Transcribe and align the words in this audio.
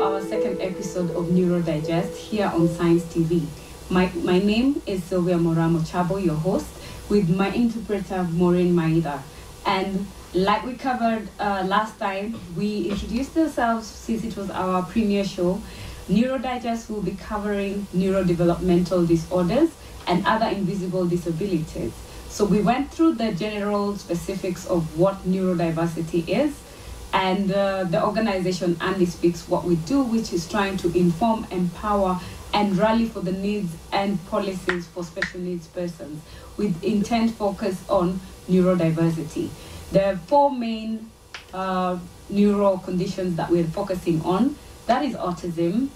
our 0.00 0.20
second 0.22 0.60
episode 0.60 1.10
of 1.16 1.30
Neuro 1.32 1.60
Digest 1.60 2.16
here 2.16 2.46
on 2.46 2.68
Science 2.68 3.02
TV. 3.04 3.44
My, 3.90 4.10
my 4.22 4.38
name 4.38 4.80
is 4.86 5.02
Sylvia 5.02 5.36
Moraa 5.36 5.68
Mochabo, 5.68 6.24
your 6.24 6.36
host, 6.36 6.68
with 7.08 7.28
my 7.28 7.48
interpreter 7.50 8.22
Maureen 8.22 8.74
Maida. 8.74 9.22
And 9.66 10.06
like 10.34 10.64
we 10.64 10.74
covered 10.74 11.28
uh, 11.40 11.64
last 11.66 11.98
time, 11.98 12.38
we 12.56 12.90
introduced 12.90 13.36
ourselves 13.36 13.88
since 13.88 14.22
it 14.22 14.36
was 14.36 14.50
our 14.50 14.84
premiere 14.84 15.24
show. 15.24 15.60
Neuro 16.08 16.38
Digest 16.38 16.88
will 16.90 17.02
be 17.02 17.16
covering 17.16 17.88
neurodevelopmental 17.94 19.08
disorders 19.08 19.70
and 20.06 20.24
other 20.26 20.46
invisible 20.46 21.06
disabilities. 21.06 21.92
So 22.28 22.44
we 22.44 22.62
went 22.62 22.92
through 22.92 23.14
the 23.14 23.32
general 23.32 23.96
specifics 23.96 24.64
of 24.66 24.96
what 24.96 25.24
neurodiversity 25.26 26.28
is 26.28 26.54
and 27.12 27.50
uh, 27.52 27.84
the 27.84 28.04
organization 28.04 28.76
Andy 28.80 29.06
Speaks 29.06 29.48
What 29.48 29.64
We 29.64 29.76
Do, 29.76 30.02
which 30.02 30.32
is 30.32 30.48
trying 30.48 30.76
to 30.78 30.96
inform, 30.96 31.46
empower, 31.50 32.20
and 32.52 32.76
rally 32.76 33.06
for 33.06 33.20
the 33.20 33.32
needs 33.32 33.72
and 33.92 34.24
policies 34.26 34.86
for 34.86 35.04
special 35.04 35.40
needs 35.40 35.66
persons 35.68 36.22
with 36.56 36.82
intent 36.82 37.32
focus 37.32 37.82
on 37.88 38.20
neurodiversity. 38.48 39.48
There 39.92 40.12
are 40.12 40.16
four 40.16 40.50
main 40.50 41.10
uh, 41.52 41.98
neuro 42.28 42.78
conditions 42.78 43.36
that 43.36 43.50
we're 43.50 43.64
focusing 43.64 44.22
on. 44.22 44.56
That 44.86 45.04
is 45.04 45.14
autism, 45.14 45.88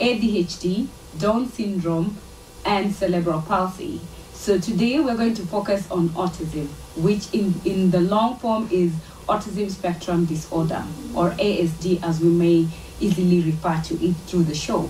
ADHD, 0.00 0.88
Down 1.18 1.48
syndrome, 1.48 2.16
and 2.64 2.94
cerebral 2.94 3.42
palsy. 3.42 4.00
So 4.32 4.58
today 4.58 5.00
we're 5.00 5.16
going 5.16 5.34
to 5.34 5.46
focus 5.46 5.90
on 5.90 6.10
autism, 6.10 6.66
which 6.96 7.32
in, 7.32 7.54
in 7.64 7.90
the 7.90 8.00
long 8.00 8.36
form 8.36 8.68
is 8.70 8.92
autism 9.28 9.70
spectrum 9.70 10.24
disorder, 10.24 10.84
or 11.14 11.30
ASD 11.32 12.02
as 12.02 12.20
we 12.20 12.28
may 12.28 12.68
easily 13.00 13.40
refer 13.40 13.80
to 13.84 13.94
it 14.04 14.14
through 14.26 14.44
the 14.44 14.54
show. 14.54 14.88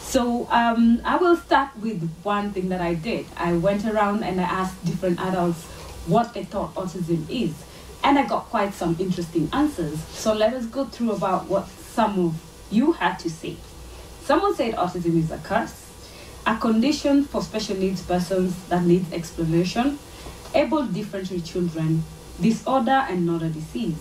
So 0.00 0.48
um, 0.50 1.00
I 1.04 1.16
will 1.16 1.36
start 1.36 1.76
with 1.76 2.10
one 2.22 2.52
thing 2.52 2.68
that 2.70 2.80
I 2.80 2.94
did. 2.94 3.26
I 3.36 3.52
went 3.52 3.84
around 3.84 4.24
and 4.24 4.40
I 4.40 4.44
asked 4.44 4.84
different 4.84 5.20
adults 5.20 5.62
what 6.06 6.34
they 6.34 6.44
thought 6.44 6.74
autism 6.74 7.28
is. 7.30 7.54
And 8.02 8.18
I 8.18 8.26
got 8.26 8.46
quite 8.46 8.74
some 8.74 8.96
interesting 8.98 9.48
answers. 9.52 10.02
So 10.06 10.32
let 10.34 10.54
us 10.54 10.66
go 10.66 10.86
through 10.86 11.12
about 11.12 11.46
what 11.46 11.68
some 11.68 12.18
of 12.18 12.34
you 12.70 12.92
had 12.92 13.18
to 13.20 13.30
say. 13.30 13.56
Someone 14.24 14.54
said 14.54 14.74
autism 14.74 15.16
is 15.16 15.30
a 15.30 15.38
curse, 15.38 15.86
a 16.46 16.56
condition 16.56 17.24
for 17.24 17.42
special 17.42 17.76
needs 17.76 18.02
persons 18.02 18.56
that 18.68 18.84
needs 18.84 19.12
explanation, 19.12 19.98
able 20.54 20.86
differently 20.86 21.40
children, 21.40 22.02
disorder 22.40 23.06
and 23.08 23.26
not 23.26 23.42
a 23.42 23.48
disease, 23.48 23.98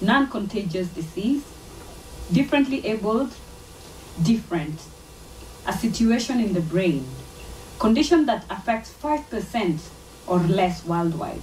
non-contagious 0.00 0.88
disease, 0.88 1.44
differently 2.32 2.86
abled, 2.86 3.34
different, 4.22 4.80
a 5.66 5.72
situation 5.72 6.40
in 6.40 6.52
the 6.52 6.60
brain, 6.60 7.06
condition 7.78 8.26
that 8.26 8.44
affects 8.50 8.92
5% 9.02 9.80
or 10.26 10.38
less 10.38 10.84
worldwide, 10.84 11.42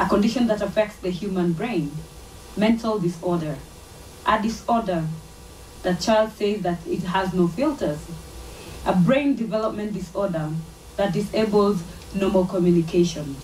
a 0.00 0.08
condition 0.08 0.46
that 0.46 0.62
affects 0.62 0.96
the 0.96 1.10
human 1.10 1.52
brain, 1.52 1.92
mental 2.56 2.98
disorder, 2.98 3.56
a 4.26 4.40
disorder 4.40 5.04
the 5.82 5.94
child 5.94 6.30
says 6.32 6.62
that 6.62 6.78
it 6.86 7.02
has 7.02 7.34
no 7.34 7.48
filters, 7.48 7.98
a 8.86 8.94
brain 8.94 9.34
development 9.34 9.92
disorder 9.92 10.50
that 10.96 11.12
disables 11.12 11.82
normal 12.14 12.46
communication, 12.46 13.36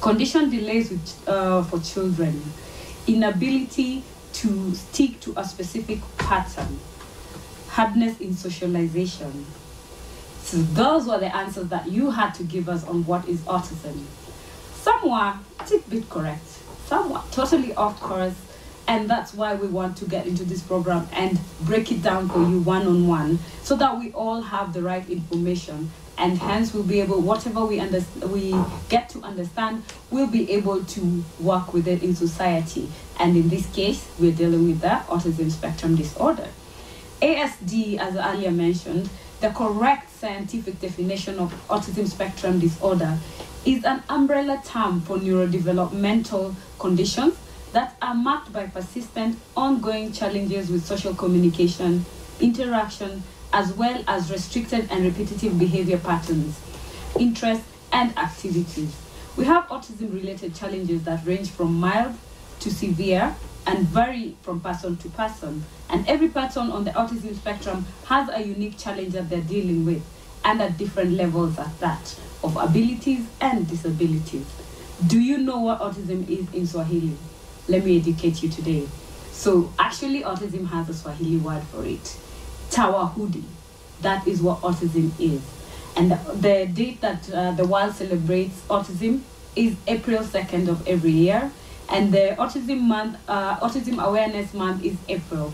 condition 0.00 0.50
delays 0.50 0.90
with, 0.90 1.28
uh, 1.28 1.62
for 1.64 1.78
children, 1.80 2.42
inability 3.06 4.02
to 4.32 4.74
stick 4.74 5.20
to 5.20 5.34
a 5.36 5.44
specific 5.44 6.00
pattern, 6.18 6.78
hardness 7.68 8.18
in 8.20 8.34
socialization. 8.34 9.46
So 10.42 10.56
those 10.58 11.06
were 11.06 11.18
the 11.18 11.34
answers 11.34 11.68
that 11.68 11.90
you 11.90 12.10
had 12.10 12.32
to 12.34 12.44
give 12.44 12.68
us 12.68 12.84
on 12.86 13.04
what 13.06 13.28
is 13.28 13.40
autism. 13.40 14.02
Some 14.74 15.10
were 15.10 15.34
a 15.58 15.78
bit 15.88 16.08
correct, 16.08 16.46
some 16.86 17.10
were 17.10 17.20
totally 17.30 17.74
off 17.74 18.00
course, 18.00 18.34
and 18.88 19.08
that's 19.08 19.34
why 19.34 19.54
we 19.54 19.68
want 19.68 19.96
to 19.98 20.04
get 20.06 20.26
into 20.26 20.44
this 20.44 20.62
program 20.62 21.06
and 21.12 21.38
break 21.60 21.92
it 21.92 22.02
down 22.02 22.28
for 22.28 22.40
you 22.40 22.60
one 22.60 22.86
on 22.86 23.06
one 23.06 23.38
so 23.62 23.76
that 23.76 23.96
we 23.98 24.10
all 24.12 24.40
have 24.40 24.72
the 24.72 24.82
right 24.82 25.08
information 25.08 25.90
and 26.20 26.38
hence 26.38 26.74
we'll 26.74 26.82
be 26.82 27.00
able 27.00 27.20
whatever 27.20 27.64
we 27.64 27.80
understand 27.80 28.30
we 28.30 28.54
get 28.88 29.08
to 29.08 29.20
understand 29.22 29.82
we'll 30.10 30.26
be 30.26 30.50
able 30.52 30.84
to 30.84 31.24
work 31.40 31.72
with 31.72 31.88
it 31.88 32.02
in 32.02 32.14
society. 32.14 32.88
And 33.18 33.36
in 33.36 33.48
this 33.48 33.66
case 33.72 34.06
we're 34.18 34.32
dealing 34.32 34.66
with 34.66 34.80
the 34.80 35.02
autism 35.08 35.50
spectrum 35.50 35.96
disorder. 35.96 36.48
Asd 37.22 37.98
as 37.98 38.14
earlier 38.16 38.50
mentioned 38.50 39.08
the 39.40 39.50
correct 39.50 40.10
scientific 40.10 40.78
definition 40.80 41.38
of 41.38 41.52
autism 41.68 42.06
spectrum 42.06 42.60
disorder 42.60 43.18
is 43.64 43.84
an 43.84 44.02
umbrella 44.10 44.62
term 44.64 45.00
for 45.00 45.16
neurodevelopmental 45.16 46.54
conditions 46.78 47.34
that 47.72 47.96
are 48.02 48.14
marked 48.14 48.52
by 48.52 48.66
persistent, 48.66 49.38
ongoing 49.56 50.12
challenges 50.12 50.70
with 50.70 50.84
social 50.84 51.14
communication, 51.14 52.04
interaction, 52.40 53.22
as 53.52 53.72
well 53.72 54.02
as 54.06 54.30
restricted 54.30 54.88
and 54.90 55.04
repetitive 55.04 55.58
behavior 55.58 55.98
patterns, 55.98 56.58
interests, 57.18 57.66
and 57.92 58.16
activities. 58.16 58.96
We 59.36 59.44
have 59.44 59.66
autism 59.68 60.12
related 60.12 60.54
challenges 60.54 61.04
that 61.04 61.26
range 61.26 61.50
from 61.50 61.74
mild 61.74 62.14
to 62.60 62.70
severe 62.70 63.34
and 63.66 63.86
vary 63.86 64.36
from 64.42 64.60
person 64.60 64.96
to 64.98 65.08
person. 65.10 65.64
And 65.88 66.06
every 66.08 66.28
person 66.28 66.70
on 66.70 66.84
the 66.84 66.90
autism 66.92 67.34
spectrum 67.34 67.86
has 68.06 68.28
a 68.28 68.40
unique 68.46 68.78
challenge 68.78 69.12
that 69.12 69.28
they're 69.28 69.40
dealing 69.40 69.84
with, 69.84 70.02
and 70.44 70.62
at 70.62 70.78
different 70.78 71.12
levels 71.12 71.58
at 71.58 71.78
that, 71.80 72.18
of 72.44 72.56
abilities 72.56 73.26
and 73.40 73.68
disabilities. 73.68 74.46
Do 75.06 75.20
you 75.20 75.38
know 75.38 75.58
what 75.58 75.80
autism 75.80 76.28
is 76.28 76.52
in 76.52 76.66
Swahili? 76.66 77.16
Let 77.68 77.84
me 77.84 77.98
educate 77.98 78.42
you 78.42 78.48
today. 78.48 78.86
So, 79.32 79.72
actually, 79.78 80.22
autism 80.22 80.66
has 80.68 80.88
a 80.88 80.94
Swahili 80.94 81.38
word 81.38 81.62
for 81.64 81.84
it 81.84 82.16
Tawahudi. 82.70 83.44
That 84.00 84.26
is 84.26 84.40
what 84.40 84.60
autism 84.60 85.12
is. 85.18 85.42
And 85.96 86.10
the, 86.12 86.16
the 86.34 86.66
date 86.72 87.00
that 87.00 87.30
uh, 87.32 87.52
the 87.52 87.66
world 87.66 87.94
celebrates 87.94 88.62
autism 88.68 89.20
is 89.56 89.76
April 89.86 90.20
2nd 90.22 90.68
of 90.68 90.86
every 90.86 91.10
year. 91.10 91.50
And 91.88 92.12
the 92.12 92.36
autism 92.38 92.80
month, 92.82 93.18
uh, 93.28 93.56
autism 93.58 94.02
awareness 94.02 94.54
month 94.54 94.84
is 94.84 94.96
April. 95.08 95.52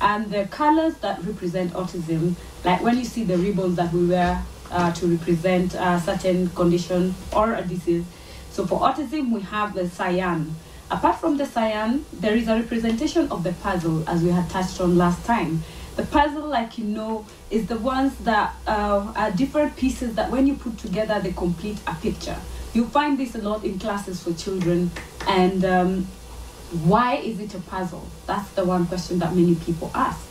And 0.00 0.30
the 0.30 0.46
colors 0.46 0.96
that 0.98 1.24
represent 1.24 1.72
autism, 1.72 2.34
like 2.64 2.82
when 2.82 2.98
you 2.98 3.04
see 3.04 3.24
the 3.24 3.38
ribbons 3.38 3.76
that 3.76 3.92
we 3.92 4.06
wear 4.06 4.44
uh, 4.70 4.92
to 4.92 5.06
represent 5.06 5.74
a 5.74 6.00
certain 6.04 6.50
condition 6.50 7.14
or 7.34 7.54
a 7.54 7.62
disease. 7.62 8.04
So 8.50 8.66
for 8.66 8.80
autism, 8.80 9.32
we 9.32 9.40
have 9.42 9.74
the 9.74 9.88
cyan. 9.88 10.54
Apart 10.90 11.16
from 11.20 11.36
the 11.36 11.46
cyan, 11.46 12.04
there 12.12 12.36
is 12.36 12.48
a 12.48 12.56
representation 12.56 13.30
of 13.30 13.42
the 13.42 13.52
puzzle, 13.52 14.08
as 14.08 14.22
we 14.22 14.30
had 14.30 14.48
touched 14.50 14.80
on 14.80 14.96
last 14.96 15.24
time. 15.24 15.62
The 15.96 16.04
puzzle, 16.04 16.46
like 16.46 16.76
you 16.76 16.84
know, 16.84 17.24
is 17.50 17.66
the 17.66 17.78
ones 17.78 18.14
that 18.18 18.54
uh, 18.66 19.12
are 19.16 19.30
different 19.30 19.76
pieces 19.76 20.14
that 20.16 20.30
when 20.30 20.46
you 20.46 20.54
put 20.54 20.78
together, 20.78 21.18
they 21.20 21.32
complete 21.32 21.78
a 21.86 21.94
picture. 21.94 22.36
You 22.74 22.84
find 22.86 23.18
this 23.18 23.34
a 23.34 23.38
lot 23.38 23.64
in 23.64 23.78
classes 23.78 24.22
for 24.22 24.34
children. 24.34 24.90
And 25.26 25.64
um, 25.64 26.04
why 26.84 27.16
is 27.16 27.40
it 27.40 27.54
a 27.54 27.60
puzzle? 27.60 28.06
That's 28.26 28.50
the 28.50 28.64
one 28.64 28.86
question 28.86 29.18
that 29.20 29.34
many 29.34 29.54
people 29.54 29.90
ask. 29.94 30.26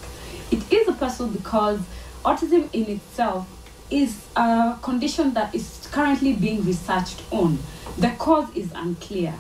It 0.52 0.72
is 0.72 0.88
a 0.88 0.94
puzzle 0.94 1.28
because 1.28 1.80
autism 2.24 2.70
in 2.72 2.86
itself 2.86 3.48
is 3.90 4.26
a 4.36 4.78
condition 4.82 5.34
that 5.34 5.54
is 5.56 5.88
currently 5.92 6.34
being 6.34 6.64
researched 6.64 7.24
on. 7.32 7.58
The 7.98 8.12
cause 8.12 8.54
is 8.56 8.72
unclear. 8.76 9.34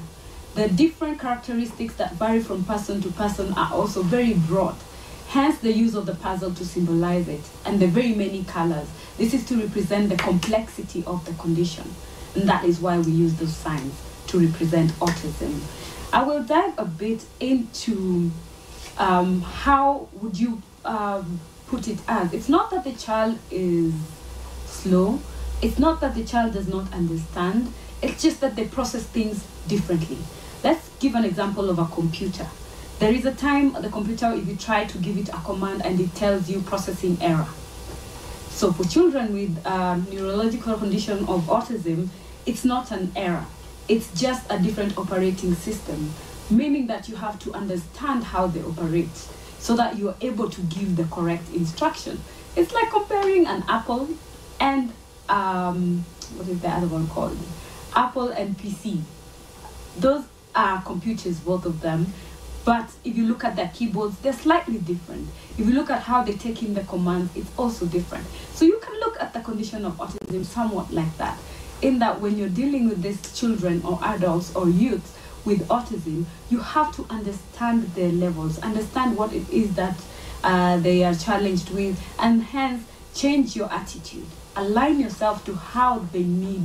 The 0.56 0.70
different 0.70 1.20
characteristics 1.20 1.96
that 1.96 2.14
vary 2.14 2.40
from 2.40 2.64
person 2.64 3.02
to 3.02 3.12
person 3.12 3.54
are 3.54 3.74
also 3.74 4.02
very 4.02 4.34
broad. 4.34 4.76
Hence 5.28 5.58
the 5.60 5.72
use 5.72 5.96
of 5.96 6.06
the 6.06 6.16
puzzle 6.16 6.54
to 6.54 6.66
symbolize 6.66 7.28
it 7.28 7.42
and 7.66 7.80
the 7.80 7.88
very 7.88 8.14
many 8.14 8.44
colors. 8.44 8.88
This 9.18 9.34
is 9.34 9.46
to 9.46 9.58
represent 9.58 10.10
the 10.10 10.18
complexity 10.18 11.04
of 11.06 11.26
the 11.26 11.34
condition. 11.34 11.94
And 12.36 12.48
that 12.48 12.64
is 12.66 12.80
why 12.80 13.00
we 13.00 13.12
use 13.12 13.34
those 13.36 13.56
signs 13.56 13.94
to 14.28 14.40
represent 14.40 14.92
autism. 14.94 15.60
I 16.14 16.24
will 16.24 16.44
dive 16.44 16.74
a 16.78 16.86
bit 16.86 17.26
into 17.40 18.32
um, 18.98 19.42
how 19.42 20.08
would 20.14 20.40
you 20.40 20.62
um, 20.86 21.40
put 21.68 21.88
it 21.88 22.00
as. 22.08 22.34
It's 22.34 22.50
not 22.50 22.72
that 22.72 22.84
the 22.84 22.94
child 22.94 23.40
is 23.52 23.94
slow. 24.66 25.20
It's 25.62 25.80
not 25.80 26.02
that 26.02 26.16
the 26.16 26.24
child 26.24 26.54
does 26.54 26.68
not 26.68 26.92
understand. 26.94 27.74
It's 28.02 28.22
just 28.22 28.42
that 28.42 28.56
they 28.56 28.66
process 28.66 29.04
things 29.04 29.46
differently. 29.68 30.18
Let's 30.64 30.90
give 31.00 31.16
an 31.16 31.26
example 31.26 31.70
of 31.70 31.80
a 31.80 31.86
computer. 31.86 32.48
There 33.00 33.14
is 33.14 33.26
a 33.26 33.34
time 33.34 33.74
the 33.74 33.90
computer, 33.90 34.32
if 34.34 34.48
you 34.48 34.56
try 34.56 34.86
to 34.86 34.98
give 35.00 35.18
it 35.18 35.30
a 35.30 35.40
command 35.44 35.86
and 35.86 36.00
it 36.00 36.16
tells 36.16 36.50
you 36.50 36.62
processing 36.62 37.18
error. 37.22 37.48
So 38.50 38.72
for 38.72 38.86
children 38.86 39.34
with 39.34 39.58
a 39.66 39.98
neurological 39.98 40.78
condition 40.78 41.20
of 41.28 41.44
autism, 41.44 42.08
it's 42.46 42.64
not 42.64 42.92
an 42.92 43.12
error. 43.16 43.46
It's 43.88 44.10
just 44.20 44.50
a 44.50 44.58
different 44.58 44.98
operating 44.98 45.56
system. 45.56 46.14
meaning 46.50 46.88
that 46.88 47.10
you 47.10 47.16
have 47.16 47.40
to 47.40 47.54
understand 47.54 48.24
how 48.24 48.48
they 48.48 48.62
operate 48.62 49.10
so 49.60 49.76
that 49.76 49.98
you 49.98 50.10
are 50.10 50.16
able 50.22 50.50
to 50.50 50.62
give 50.62 50.96
the 50.96 51.04
correct 51.06 51.50
instruction. 51.54 52.22
It's 52.56 52.72
like 52.72 52.90
comparing 52.92 53.48
an 53.48 53.64
apple 53.68 54.10
and 54.60 54.92
um, 55.28 56.06
what 56.36 56.48
is 56.48 56.60
the 56.62 56.70
other 56.70 56.88
one 56.88 57.08
called? 57.08 57.38
Apple 57.96 58.30
and 58.30 58.58
PC. 58.58 59.02
Those 59.98 60.24
are 60.54 60.82
computers, 60.84 61.40
both 61.40 61.66
of 61.66 61.82
them. 61.82 62.14
But 62.66 62.90
if 63.04 63.16
you 63.16 63.28
look 63.28 63.44
at 63.44 63.56
their 63.56 63.70
keyboards, 63.74 64.18
they're 64.20 64.34
slightly 64.34 64.80
different. 64.80 65.30
If 65.58 65.68
you 65.68 65.74
look 65.74 65.92
at 65.92 66.02
how 66.02 66.24
they 66.24 66.34
take 66.34 66.64
in 66.64 66.74
the 66.74 66.82
commands, 66.82 67.32
it's 67.36 67.52
also 67.58 67.86
different. 67.86 68.26
So 68.54 68.66
you 68.66 68.80
can 68.82 69.00
look 69.02 69.22
at 69.22 69.34
the 69.34 69.40
condition 69.42 69.86
of 69.86 69.94
autism 69.98 70.44
somewhat 70.44 70.92
like 70.92 71.16
that, 71.18 71.38
in 71.84 72.00
that 72.00 72.20
when 72.20 72.38
you're 72.40 72.50
dealing 72.50 72.90
with 72.90 73.04
these 73.04 73.22
children 73.40 73.84
or 73.86 74.00
adults 74.02 74.56
or 74.56 74.68
youths 74.68 75.16
with 75.46 75.68
autism, 75.68 76.26
you 76.50 76.60
have 76.60 76.96
to 76.96 77.06
understand 77.12 77.84
their 77.94 78.12
levels, 78.12 78.58
understand 78.60 79.16
what 79.16 79.32
it 79.32 79.48
is 79.52 79.76
that 79.76 79.96
uh, 80.44 80.78
they 80.78 81.04
are 81.04 81.14
challenged 81.14 81.70
with, 81.70 82.02
and 82.18 82.42
hence 82.42 82.84
change 83.14 83.56
your 83.56 83.72
attitude. 83.72 84.26
Align 84.56 85.00
yourself 85.00 85.46
to 85.46 85.54
how 85.54 86.00
they 86.12 86.24
need 86.24 86.64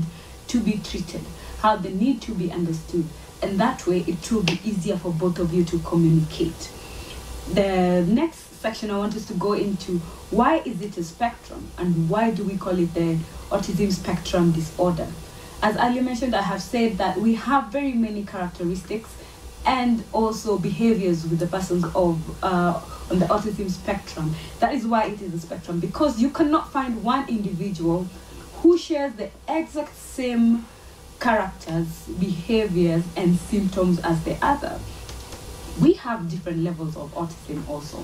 to 0.48 0.60
be 0.60 0.80
treated, 0.82 1.20
how 1.58 1.76
they 1.76 1.92
need 1.92 2.22
to 2.22 2.32
be 2.32 2.50
understood 2.50 3.04
and 3.42 3.58
that 3.58 3.86
way 3.86 4.04
it 4.06 4.30
will 4.30 4.42
be 4.42 4.60
easier 4.64 4.96
for 4.96 5.12
both 5.12 5.38
of 5.38 5.52
you 5.52 5.64
to 5.64 5.78
communicate. 5.80 6.70
The 7.52 8.04
next 8.06 8.60
section 8.60 8.90
I 8.90 8.98
want 8.98 9.16
us 9.16 9.26
to 9.26 9.34
go 9.34 9.54
into 9.54 9.98
why 10.30 10.58
is 10.58 10.80
it 10.82 10.96
a 10.98 11.02
spectrum 11.02 11.68
and 11.78 12.08
why 12.08 12.30
do 12.30 12.44
we 12.44 12.56
call 12.56 12.78
it 12.78 12.92
the 12.94 13.18
autism 13.50 13.92
spectrum 13.92 14.52
disorder? 14.52 15.08
As 15.62 15.76
earlier 15.76 16.02
mentioned, 16.02 16.34
I 16.34 16.42
have 16.42 16.62
said 16.62 16.98
that 16.98 17.18
we 17.18 17.34
have 17.34 17.72
very 17.72 17.92
many 17.92 18.24
characteristics 18.24 19.10
and 19.66 20.02
also 20.12 20.58
behaviors 20.58 21.26
with 21.26 21.38
the 21.38 21.46
persons 21.46 21.84
of 21.94 22.44
uh, 22.44 22.80
on 23.10 23.18
the 23.18 23.26
autism 23.26 23.68
spectrum. 23.70 24.34
That 24.60 24.74
is 24.74 24.86
why 24.86 25.06
it 25.06 25.20
is 25.20 25.34
a 25.34 25.38
spectrum 25.38 25.80
because 25.80 26.20
you 26.20 26.30
cannot 26.30 26.72
find 26.72 27.02
one 27.02 27.28
individual 27.28 28.06
who 28.62 28.78
shares 28.78 29.12
the 29.14 29.30
exact 29.48 29.96
same 29.96 30.64
characters, 31.20 31.86
behaviors, 32.18 33.04
and 33.16 33.36
symptoms 33.36 34.00
as 34.00 34.24
the 34.24 34.36
other. 34.42 34.78
We 35.80 35.94
have 35.94 36.30
different 36.30 36.58
levels 36.58 36.96
of 36.96 37.14
autism 37.14 37.68
also. 37.68 38.02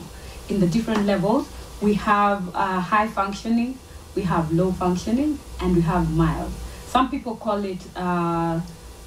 In 0.49 0.61
the 0.61 0.67
different 0.67 1.07
levels, 1.07 1.49
we 1.81 1.95
have 1.95 2.55
uh, 2.55 2.81
high 2.81 3.09
functioning, 3.09 3.79
we 4.15 4.23
have 4.23 4.53
low 4.53 4.73
functioning, 4.73 5.39
and 5.61 5.75
we 5.75 5.83
have 5.83 6.11
mild. 6.15 6.53
Some 6.87 7.11
people 7.11 7.37
call 7.37 7.65
it 7.65 7.81
uh, 7.97 8.61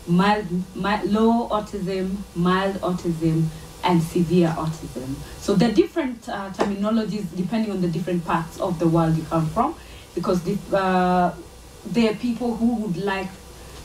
mild, 0.05 0.45
mild, 0.75 1.09
low 1.09 1.47
autism, 1.49 2.17
mild 2.35 2.75
autism, 2.81 3.45
and 3.83 4.03
severe 4.03 4.53
autism. 4.57 5.15
So 5.39 5.55
the 5.55 5.71
different 5.71 6.27
uh, 6.27 6.49
terminologies 6.51 7.25
depending 7.35 7.71
on 7.71 7.81
the 7.81 7.87
different 7.87 8.25
parts 8.25 8.59
of 8.59 8.77
the 8.77 8.87
world 8.87 9.15
you 9.15 9.23
come 9.23 9.47
from, 9.47 9.75
because 10.13 10.43
the, 10.43 10.57
uh, 10.75 11.33
there 11.85 12.11
are 12.11 12.15
people 12.15 12.55
who 12.57 12.75
would 12.75 12.97
like 12.97 13.29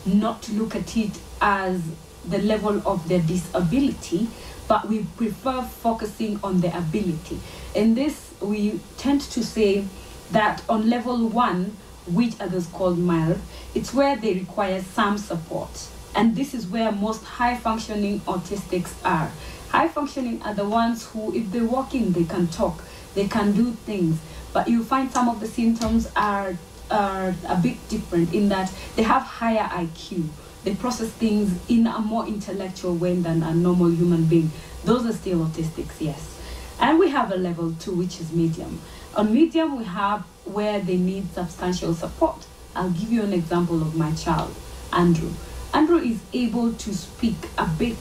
not 0.06 0.42
to 0.42 0.52
look 0.52 0.74
at 0.74 0.96
it 0.96 1.18
as 1.40 1.82
the 2.26 2.38
level 2.38 2.82
of 2.86 3.08
their 3.08 3.20
disability, 3.20 4.28
but 4.66 4.88
we 4.88 5.04
prefer 5.16 5.62
focusing 5.62 6.40
on 6.42 6.60
the 6.60 6.76
ability. 6.76 7.38
In 7.74 7.94
this, 7.94 8.32
we 8.40 8.80
tend 8.96 9.20
to 9.22 9.44
say 9.44 9.84
that 10.30 10.62
on 10.68 10.88
level 10.88 11.28
one, 11.28 11.76
which 12.06 12.34
others 12.40 12.66
call 12.66 12.94
mild, 12.94 13.40
it's 13.74 13.92
where 13.92 14.16
they 14.16 14.34
require 14.34 14.80
some 14.82 15.18
support. 15.18 15.88
And 16.14 16.36
this 16.36 16.54
is 16.54 16.66
where 16.66 16.92
most 16.92 17.24
high 17.24 17.56
functioning 17.56 18.20
autistics 18.20 18.92
are. 19.04 19.30
High 19.68 19.88
functioning 19.88 20.40
are 20.42 20.54
the 20.54 20.68
ones 20.68 21.06
who, 21.06 21.34
if 21.34 21.50
they're 21.50 21.64
walking, 21.64 22.12
they 22.12 22.24
can 22.24 22.46
talk, 22.46 22.84
they 23.14 23.26
can 23.26 23.52
do 23.52 23.72
things. 23.72 24.20
But 24.52 24.68
you 24.68 24.84
find 24.84 25.10
some 25.10 25.28
of 25.28 25.40
the 25.40 25.48
symptoms 25.48 26.10
are 26.14 26.56
are 26.90 27.34
a 27.48 27.56
bit 27.56 27.76
different 27.88 28.32
in 28.34 28.48
that 28.48 28.72
they 28.96 29.02
have 29.02 29.22
higher 29.22 29.68
IQ. 29.68 30.28
They 30.64 30.74
process 30.74 31.10
things 31.10 31.58
in 31.68 31.86
a 31.86 31.98
more 31.98 32.26
intellectual 32.26 32.94
way 32.94 33.16
than 33.16 33.42
a 33.42 33.54
normal 33.54 33.90
human 33.90 34.24
being. 34.24 34.50
Those 34.84 35.06
are 35.06 35.12
still 35.12 35.40
autistics, 35.46 36.00
yes. 36.00 36.40
And 36.80 36.98
we 36.98 37.10
have 37.10 37.30
a 37.32 37.36
level 37.36 37.72
two, 37.78 37.92
which 37.92 38.20
is 38.20 38.32
medium. 38.32 38.80
On 39.16 39.32
medium, 39.32 39.76
we 39.76 39.84
have 39.84 40.22
where 40.44 40.80
they 40.80 40.96
need 40.96 41.32
substantial 41.32 41.94
support. 41.94 42.46
I'll 42.74 42.90
give 42.90 43.12
you 43.12 43.22
an 43.22 43.32
example 43.32 43.80
of 43.80 43.94
my 43.94 44.12
child, 44.14 44.54
Andrew. 44.92 45.30
Andrew 45.72 45.98
is 45.98 46.20
able 46.32 46.72
to 46.72 46.94
speak 46.94 47.36
a 47.58 47.66
bit, 47.66 47.98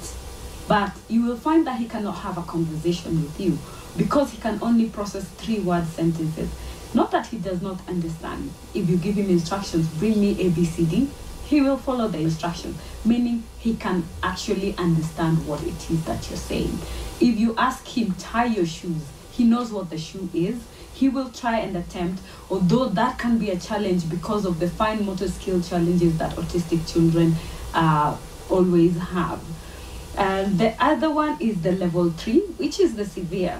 but 0.67 0.91
you 1.09 1.23
will 1.23 1.37
find 1.37 1.67
that 1.67 1.79
he 1.79 1.87
cannot 1.87 2.19
have 2.19 2.37
a 2.37 2.43
conversation 2.43 3.21
with 3.21 3.39
you 3.39 3.57
because 3.97 4.31
he 4.31 4.37
can 4.37 4.59
only 4.61 4.89
process 4.89 5.23
three 5.29 5.59
word 5.59 5.85
sentences. 5.87 6.49
Not 6.93 7.11
that 7.11 7.27
he 7.27 7.37
does 7.37 7.61
not 7.61 7.79
understand. 7.87 8.51
If 8.73 8.89
you 8.89 8.97
give 8.97 9.15
him 9.15 9.29
instructions, 9.29 9.87
bring 9.87 10.19
me 10.19 10.39
A, 10.41 10.49
B, 10.49 10.63
C, 10.65 10.85
D, 10.85 11.09
he 11.45 11.61
will 11.61 11.77
follow 11.77 12.07
the 12.07 12.19
instruction, 12.19 12.75
meaning 13.03 13.43
he 13.59 13.75
can 13.75 14.05
actually 14.21 14.75
understand 14.77 15.45
what 15.47 15.61
it 15.63 15.89
is 15.89 16.03
that 16.05 16.29
you're 16.29 16.37
saying. 16.37 16.79
If 17.19 17.37
you 17.37 17.55
ask 17.57 17.87
him, 17.87 18.13
tie 18.17 18.45
your 18.45 18.65
shoes, 18.65 19.03
he 19.31 19.43
knows 19.43 19.71
what 19.71 19.89
the 19.89 19.97
shoe 19.97 20.29
is. 20.33 20.63
He 20.93 21.09
will 21.09 21.29
try 21.29 21.59
and 21.59 21.75
attempt, 21.75 22.21
although 22.49 22.87
that 22.89 23.17
can 23.17 23.39
be 23.39 23.49
a 23.49 23.59
challenge 23.59 24.07
because 24.09 24.45
of 24.45 24.59
the 24.59 24.69
fine 24.69 25.05
motor 25.05 25.27
skill 25.27 25.61
challenges 25.61 26.17
that 26.19 26.35
autistic 26.35 26.91
children 26.91 27.35
uh, 27.73 28.15
always 28.49 28.97
have. 28.97 29.41
And 30.15 30.59
the 30.59 30.75
other 30.79 31.09
one 31.09 31.41
is 31.41 31.61
the 31.61 31.71
level 31.71 32.11
three, 32.11 32.41
which 32.57 32.79
is 32.79 32.95
the 32.95 33.05
severe. 33.05 33.59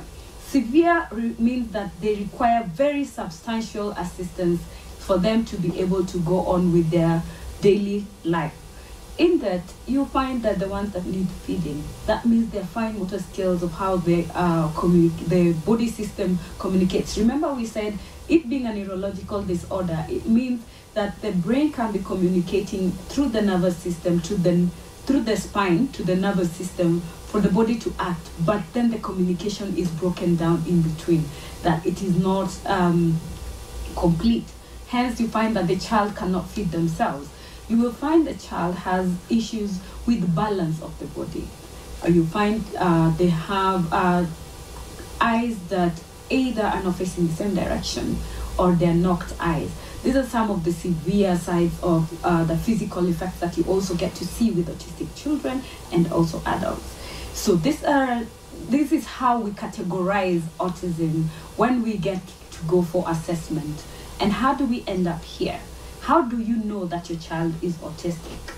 Severe 0.53 1.07
means 1.39 1.71
that 1.71 1.99
they 1.99 2.13
require 2.13 2.61
very 2.63 3.05
substantial 3.05 3.89
assistance 3.93 4.61
for 4.99 5.17
them 5.17 5.43
to 5.45 5.57
be 5.57 5.79
able 5.79 6.05
to 6.05 6.19
go 6.19 6.45
on 6.45 6.71
with 6.71 6.91
their 6.91 7.23
daily 7.61 8.05
life. 8.23 8.53
In 9.17 9.39
that, 9.39 9.63
you 9.87 10.05
find 10.05 10.43
that 10.43 10.59
the 10.59 10.67
ones 10.67 10.93
that 10.93 11.07
need 11.07 11.27
feeding, 11.27 11.83
that 12.05 12.27
means 12.27 12.51
their 12.51 12.65
fine 12.65 12.99
motor 12.99 13.17
skills 13.17 13.63
of 13.63 13.71
how 13.71 13.95
they 13.95 14.27
uh, 14.35 14.69
communicate, 14.77 15.27
the 15.27 15.53
body 15.53 15.87
system 15.87 16.37
communicates. 16.59 17.17
Remember, 17.17 17.51
we 17.51 17.65
said 17.65 17.97
it 18.29 18.47
being 18.47 18.67
a 18.67 18.75
neurological 18.75 19.41
disorder, 19.41 20.05
it 20.07 20.29
means 20.29 20.61
that 20.93 21.19
the 21.23 21.31
brain 21.31 21.71
can 21.71 21.91
be 21.91 21.97
communicating 21.97 22.91
through 23.09 23.29
the 23.29 23.41
nervous 23.41 23.77
system 23.77 24.19
to 24.21 24.35
the 24.35 24.69
through 25.05 25.21
the 25.21 25.35
spine 25.35 25.89
to 25.89 26.01
the 26.03 26.15
nervous 26.15 26.49
system 26.51 27.01
for 27.33 27.41
the 27.41 27.49
body 27.49 27.79
to 27.79 27.91
act, 27.97 28.29
but 28.45 28.61
then 28.73 28.91
the 28.91 28.99
communication 28.99 29.75
is 29.75 29.89
broken 29.89 30.35
down 30.35 30.63
in 30.67 30.83
between, 30.83 31.25
that 31.63 31.83
it 31.83 32.03
is 32.03 32.15
not 32.15 32.55
um, 32.67 33.19
complete. 33.95 34.45
Hence, 34.85 35.19
you 35.19 35.27
find 35.27 35.55
that 35.55 35.67
the 35.67 35.75
child 35.75 36.15
cannot 36.15 36.47
feed 36.47 36.69
themselves. 36.69 37.27
You 37.67 37.77
will 37.77 37.91
find 37.91 38.27
the 38.27 38.35
child 38.35 38.75
has 38.75 39.11
issues 39.31 39.79
with 40.05 40.35
balance 40.35 40.79
of 40.83 40.99
the 40.99 41.07
body. 41.07 41.47
You 42.07 42.23
find 42.23 42.63
uh, 42.77 43.09
they 43.17 43.29
have 43.29 43.91
uh, 43.91 44.27
eyes 45.19 45.57
that 45.69 45.99
either 46.29 46.61
are 46.61 46.83
not 46.83 46.97
facing 46.97 47.25
the 47.29 47.33
same 47.33 47.55
direction 47.55 48.15
or 48.59 48.73
they're 48.73 48.93
knocked 48.93 49.33
eyes. 49.39 49.71
These 50.03 50.17
are 50.17 50.23
some 50.23 50.51
of 50.51 50.63
the 50.63 50.71
severe 50.71 51.35
sides 51.35 51.73
of 51.81 52.13
uh, 52.23 52.43
the 52.43 52.57
physical 52.57 53.07
effects 53.07 53.39
that 53.39 53.57
you 53.57 53.63
also 53.63 53.95
get 53.95 54.13
to 54.15 54.25
see 54.25 54.51
with 54.51 54.67
autistic 54.67 55.07
children 55.15 55.63
and 55.91 56.11
also 56.11 56.39
adults. 56.45 56.92
So 57.33 57.55
this 57.55 57.83
are 57.83 58.23
this 58.69 58.91
is 58.91 59.05
how 59.05 59.39
we 59.39 59.51
categorize 59.51 60.41
autism 60.59 61.25
when 61.57 61.81
we 61.81 61.97
get 61.97 62.21
to 62.51 62.63
go 62.65 62.81
for 62.81 63.03
assessment. 63.09 63.83
And 64.19 64.31
how 64.31 64.53
do 64.53 64.65
we 64.65 64.83
end 64.87 65.07
up 65.07 65.23
here? 65.23 65.59
How 66.01 66.21
do 66.21 66.39
you 66.39 66.57
know 66.57 66.85
that 66.85 67.09
your 67.09 67.19
child 67.19 67.53
is 67.61 67.75
autistic? 67.77 68.53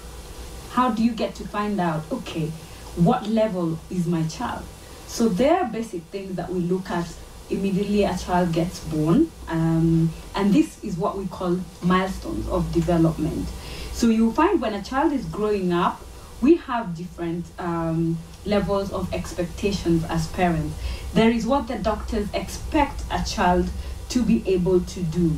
How 0.72 0.92
do 0.92 1.04
you 1.04 1.14
get 1.14 1.36
to 1.36 1.48
find 1.48 1.80
out, 1.80 2.04
okay, 2.12 2.52
what 2.98 3.28
level 3.28 3.80
is 3.90 4.06
my 4.06 4.28
child? 4.28 4.64
So 5.08 5.30
there 5.30 5.58
are 5.58 5.66
basic 5.66 6.04
things 6.04 6.36
that 6.36 6.50
we 6.50 6.60
look 6.60 6.90
at 6.90 7.08
immediately 7.50 8.04
a 8.04 8.18
child 8.18 8.52
gets 8.52 8.80
born. 8.86 9.32
Um, 9.48 10.12
and 10.36 10.54
this 10.54 10.84
is 10.84 10.98
what 10.98 11.18
we 11.18 11.28
call 11.28 11.60
milestones 11.82 12.48
of 12.50 12.72
development. 12.74 13.48
So 13.94 14.08
you 14.08 14.32
find 14.34 14.62
when 14.62 14.74
a 14.74 14.84
child 14.84 15.14
is 15.14 15.26
growing 15.26 15.72
up, 15.72 16.02
we 16.46 16.58
have 16.58 16.96
different 16.96 17.44
um, 17.58 18.20
levels 18.46 18.94
of 18.94 19.12
expectations 19.12 20.04
as 20.04 20.28
parents. 20.28 20.76
There 21.12 21.32
is 21.32 21.44
what 21.48 21.68
the 21.68 21.80
doctors 21.80 22.28
expect 22.36 23.02
a 23.10 23.24
child 23.24 23.68
to 24.10 24.22
be 24.22 24.48
able 24.48 24.82
to 24.82 25.00
do. 25.02 25.38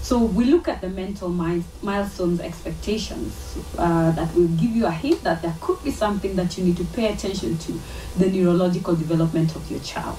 So 0.00 0.18
we 0.18 0.44
look 0.44 0.68
at 0.68 0.80
the 0.80 0.88
mental 0.88 1.28
milestones 1.28 2.38
expectations 2.38 3.58
uh, 3.76 4.12
that 4.12 4.32
will 4.36 4.46
give 4.46 4.70
you 4.70 4.86
a 4.86 4.92
hint 4.92 5.24
that 5.24 5.42
there 5.42 5.56
could 5.60 5.82
be 5.82 5.90
something 5.90 6.36
that 6.36 6.56
you 6.56 6.62
need 6.62 6.76
to 6.76 6.84
pay 6.84 7.12
attention 7.12 7.58
to 7.58 7.80
the 8.16 8.30
neurological 8.30 8.94
development 8.94 9.56
of 9.56 9.68
your 9.68 9.80
child. 9.80 10.18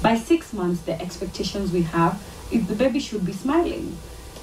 By 0.00 0.14
six 0.16 0.52
months, 0.52 0.82
the 0.82 1.00
expectations 1.02 1.72
we 1.72 1.82
have 1.82 2.22
if 2.52 2.68
the 2.68 2.76
baby 2.76 3.00
should 3.00 3.26
be 3.26 3.32
smiling 3.32 3.98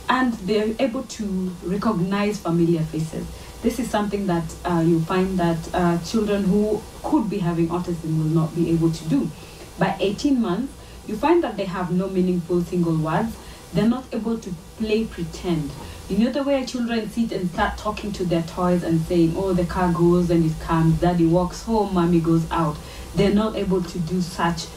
and 0.10 0.34
they're 0.34 0.76
able 0.80 1.04
to 1.04 1.56
recognize 1.64 2.40
familiar 2.40 2.82
faces. 2.82 3.26
This 3.62 3.78
is 3.78 3.90
something 3.90 4.28
that 4.28 4.56
uh, 4.64 4.84
you 4.86 5.02
find 5.02 5.38
that 5.38 5.58
uh, 5.74 5.98
children 6.00 6.46
who 6.46 6.82
could 7.04 7.30
be 7.30 7.40
having 7.40 7.68
autism 7.68 8.18
will 8.18 8.32
not 8.42 8.56
be 8.56 8.70
able 8.70 8.90
to 8.90 9.10
do. 9.10 9.30
By 9.78 9.98
18 10.00 10.40
months, 10.40 10.74
you 11.08 11.18
find 11.18 11.44
that 11.44 11.58
they 11.58 11.66
have 11.66 11.92
no 11.92 12.08
meaningful 12.08 12.62
single 12.62 12.96
words. 12.96 13.36
They're 13.74 13.90
not 13.90 14.06
able 14.14 14.38
to 14.38 14.54
play 14.78 15.06
pretend. 15.06 15.72
You 16.08 16.18
know 16.20 16.32
the 16.32 16.44
way 16.44 16.66
children 16.66 17.10
sit 17.10 17.32
and 17.34 17.50
start 17.52 17.78
talking 17.78 18.12
to 18.14 18.24
their 18.24 18.44
toys 18.44 18.84
and 18.84 19.02
saying, 19.02 19.34
oh, 19.36 19.54
the 19.54 19.66
car 19.66 19.92
goes 19.92 20.30
and 20.30 20.50
it 20.50 20.60
comes, 20.62 21.02
daddy 21.02 21.26
walks 21.26 21.64
home, 21.64 21.94
mommy 21.94 22.22
goes 22.22 22.50
out. 22.52 22.78
They're 23.14 23.34
not 23.34 23.56
able 23.56 23.84
to 23.84 24.00
do 24.00 24.22
such 24.22 24.68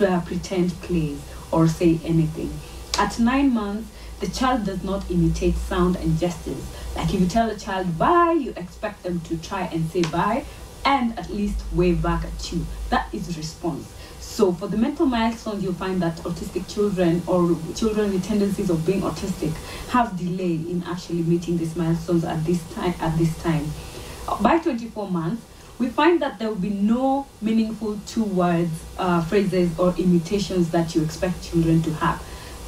uh, 0.00 0.20
pretend 0.20 0.80
plays 0.82 1.20
or 1.50 1.66
say 1.66 1.98
anything. 2.04 2.52
At 2.98 3.18
nine 3.18 3.52
months, 3.52 3.90
the 4.20 4.28
child 4.28 4.64
does 4.64 4.82
not 4.82 5.08
imitate 5.10 5.56
sound 5.56 5.96
and 5.96 6.18
gestures. 6.18 6.64
Like 6.96 7.12
if 7.14 7.20
you 7.20 7.26
tell 7.26 7.48
a 7.50 7.56
child 7.56 7.98
bye, 7.98 8.32
you 8.32 8.52
expect 8.56 9.02
them 9.02 9.20
to 9.22 9.36
try 9.38 9.62
and 9.72 9.88
say 9.90 10.02
bye 10.02 10.44
and 10.84 11.18
at 11.18 11.30
least 11.30 11.62
wave 11.72 12.02
back 12.02 12.24
at 12.24 12.52
you. 12.52 12.66
That 12.90 13.12
is 13.12 13.36
response. 13.36 13.92
So 14.20 14.52
for 14.52 14.68
the 14.68 14.76
mental 14.76 15.06
milestones, 15.06 15.62
you'll 15.62 15.74
find 15.74 16.00
that 16.02 16.16
autistic 16.18 16.72
children 16.72 17.22
or 17.26 17.56
children 17.74 18.12
with 18.12 18.24
tendencies 18.24 18.70
of 18.70 18.86
being 18.86 19.02
autistic 19.02 19.52
have 19.88 20.16
delay 20.16 20.54
in 20.54 20.84
actually 20.86 21.22
meeting 21.22 21.58
these 21.58 21.76
milestones 21.76 22.24
at 22.24 22.44
this 22.44 22.62
time. 22.72 22.94
At 23.00 23.18
this 23.18 23.36
time, 23.42 23.70
by 24.40 24.58
24 24.58 25.10
months, 25.10 25.42
we 25.78 25.88
find 25.88 26.20
that 26.22 26.38
there 26.38 26.48
will 26.48 26.56
be 26.56 26.70
no 26.70 27.26
meaningful 27.40 28.00
two 28.06 28.24
words, 28.24 28.70
uh, 28.98 29.22
phrases, 29.22 29.76
or 29.78 29.94
imitations 29.96 30.70
that 30.70 30.94
you 30.94 31.02
expect 31.02 31.42
children 31.42 31.82
to 31.82 31.92
have 31.94 32.22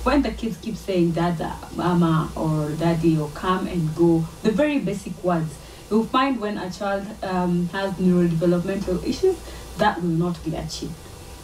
when 0.05 0.23
the 0.23 0.31
kids 0.31 0.57
keep 0.57 0.77
saying 0.77 1.13
dada, 1.13 1.57
mama, 1.75 2.31
or 2.35 2.71
daddy, 2.71 3.19
or 3.19 3.29
come 3.31 3.67
and 3.67 3.95
go, 3.95 4.25
the 4.43 4.51
very 4.51 4.79
basic 4.79 5.23
words, 5.23 5.55
you'll 5.91 6.05
find 6.05 6.41
when 6.41 6.57
a 6.59 6.71
child 6.71 7.07
um, 7.23 7.69
has 7.69 7.93
neurodevelopmental 7.95 9.07
issues, 9.07 9.37
that 9.79 10.01
will 10.01 10.09
not 10.09 10.43
be 10.45 10.55
achieved. 10.57 10.95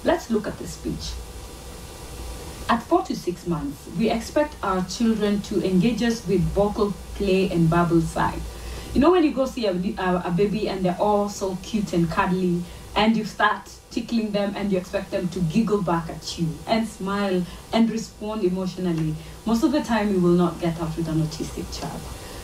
Let's 0.04 0.30
look 0.30 0.46
at 0.46 0.58
the 0.58 0.66
speech. 0.66 1.12
At 2.68 2.82
four 2.82 3.02
to 3.02 3.14
six 3.14 3.46
months, 3.46 3.88
we 3.98 4.10
expect 4.10 4.56
our 4.62 4.84
children 4.86 5.40
to 5.42 5.64
engage 5.64 6.02
us 6.02 6.26
with 6.26 6.40
vocal 6.40 6.92
play 7.14 7.50
and 7.50 7.70
babble 7.70 8.00
side. 8.00 8.40
You 8.94 9.00
know 9.00 9.10
when 9.10 9.24
you 9.24 9.32
go 9.32 9.46
see 9.46 9.66
a, 9.66 9.72
a, 9.72 10.22
a 10.26 10.34
baby 10.36 10.68
and 10.68 10.84
they're 10.84 10.96
all 10.98 11.28
so 11.28 11.58
cute 11.62 11.92
and 11.92 12.10
cuddly, 12.10 12.62
and 12.94 13.16
you 13.16 13.24
start 13.24 13.70
tickling 13.96 14.30
them 14.30 14.52
and 14.54 14.70
you 14.70 14.76
expect 14.76 15.10
them 15.10 15.26
to 15.26 15.40
giggle 15.40 15.80
back 15.80 16.10
at 16.10 16.38
you 16.38 16.46
and 16.66 16.86
smile 16.86 17.42
and 17.72 17.90
respond 17.90 18.44
emotionally. 18.44 19.14
Most 19.46 19.64
of 19.64 19.72
the 19.72 19.82
time, 19.82 20.12
you 20.12 20.20
will 20.20 20.38
not 20.44 20.60
get 20.60 20.78
out 20.78 20.94
with 20.98 21.08
an 21.08 21.22
autistic 21.22 21.64
child. 21.80 21.98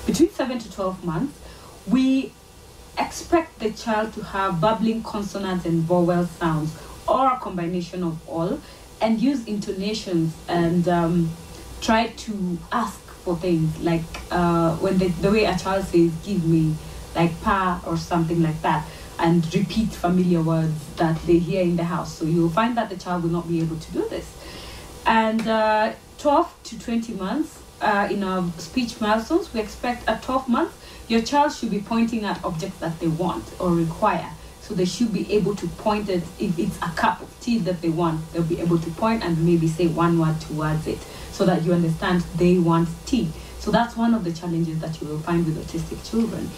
Between 0.06 0.30
7 0.30 0.58
to 0.58 0.72
12 0.72 1.04
months, 1.04 1.38
we 1.86 2.32
expect 2.98 3.58
the 3.58 3.70
child 3.70 4.14
to 4.14 4.22
have 4.22 4.62
bubbling 4.62 5.02
consonants 5.02 5.66
and 5.66 5.82
vowel 5.82 6.24
sounds 6.24 6.74
or 7.06 7.30
a 7.30 7.38
combination 7.38 8.02
of 8.02 8.16
all 8.26 8.58
and 9.02 9.20
use 9.20 9.44
intonations 9.46 10.34
and 10.48 10.88
um, 10.88 11.30
try 11.82 12.06
to 12.06 12.58
ask 12.70 12.98
for 13.24 13.36
things 13.36 13.78
like 13.80 14.04
uh, 14.30 14.74
when 14.76 14.96
the, 14.96 15.08
the 15.20 15.30
way 15.30 15.44
a 15.44 15.58
child 15.58 15.84
says 15.84 16.12
give 16.24 16.44
me 16.46 16.74
like 17.14 17.38
pa 17.42 17.80
or 17.86 17.96
something 17.96 18.42
like 18.42 18.60
that 18.62 18.86
and 19.22 19.54
repeat 19.54 19.88
familiar 19.90 20.42
words 20.42 20.74
that 20.96 21.16
they 21.26 21.38
hear 21.38 21.62
in 21.62 21.76
the 21.76 21.84
house. 21.84 22.18
So 22.18 22.24
you'll 22.24 22.50
find 22.50 22.76
that 22.76 22.90
the 22.90 22.96
child 22.96 23.22
will 23.22 23.30
not 23.30 23.48
be 23.48 23.60
able 23.60 23.78
to 23.78 23.92
do 23.92 24.06
this. 24.08 24.28
And 25.06 25.46
uh, 25.46 25.92
12 26.18 26.62
to 26.64 26.80
20 26.80 27.14
months 27.14 27.60
uh, 27.80 28.08
in 28.10 28.24
our 28.24 28.50
speech 28.58 29.00
milestones, 29.00 29.54
we 29.54 29.60
expect 29.60 30.08
at 30.08 30.24
12 30.24 30.48
months, 30.48 30.76
your 31.06 31.22
child 31.22 31.52
should 31.52 31.70
be 31.70 31.78
pointing 31.80 32.24
at 32.24 32.44
objects 32.44 32.78
that 32.78 32.98
they 32.98 33.06
want 33.06 33.44
or 33.60 33.70
require. 33.70 34.28
So 34.60 34.74
they 34.74 34.84
should 34.84 35.12
be 35.12 35.32
able 35.32 35.54
to 35.56 35.68
point 35.68 36.08
it, 36.08 36.24
if 36.40 36.58
it's 36.58 36.76
a 36.78 36.90
cup 36.96 37.20
of 37.20 37.40
tea 37.40 37.58
that 37.58 37.80
they 37.80 37.90
want, 37.90 38.32
they'll 38.32 38.42
be 38.42 38.60
able 38.60 38.78
to 38.78 38.90
point 38.90 39.22
and 39.22 39.44
maybe 39.46 39.68
say 39.68 39.86
one 39.86 40.18
word 40.18 40.40
towards 40.40 40.88
it 40.88 40.98
so 41.30 41.46
that 41.46 41.62
you 41.62 41.72
understand 41.72 42.22
they 42.36 42.58
want 42.58 42.88
tea. 43.06 43.30
So 43.60 43.70
that's 43.70 43.96
one 43.96 44.14
of 44.14 44.24
the 44.24 44.32
challenges 44.32 44.80
that 44.80 45.00
you 45.00 45.06
will 45.06 45.20
find 45.20 45.46
with 45.46 45.64
autistic 45.64 46.08
children 46.08 46.50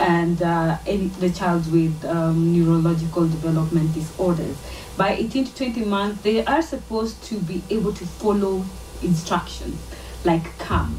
and 0.00 0.42
uh, 0.42 0.78
any, 0.86 1.06
the 1.06 1.30
child 1.30 1.70
with 1.70 2.04
um, 2.06 2.52
neurological 2.52 3.28
development 3.28 3.92
disorders. 3.94 4.56
By 4.96 5.12
18 5.12 5.44
to 5.46 5.54
20 5.54 5.84
months, 5.84 6.22
they 6.22 6.44
are 6.44 6.62
supposed 6.62 7.22
to 7.24 7.38
be 7.38 7.62
able 7.70 7.92
to 7.92 8.06
follow 8.06 8.64
instructions, 9.02 9.80
like 10.24 10.58
come, 10.58 10.98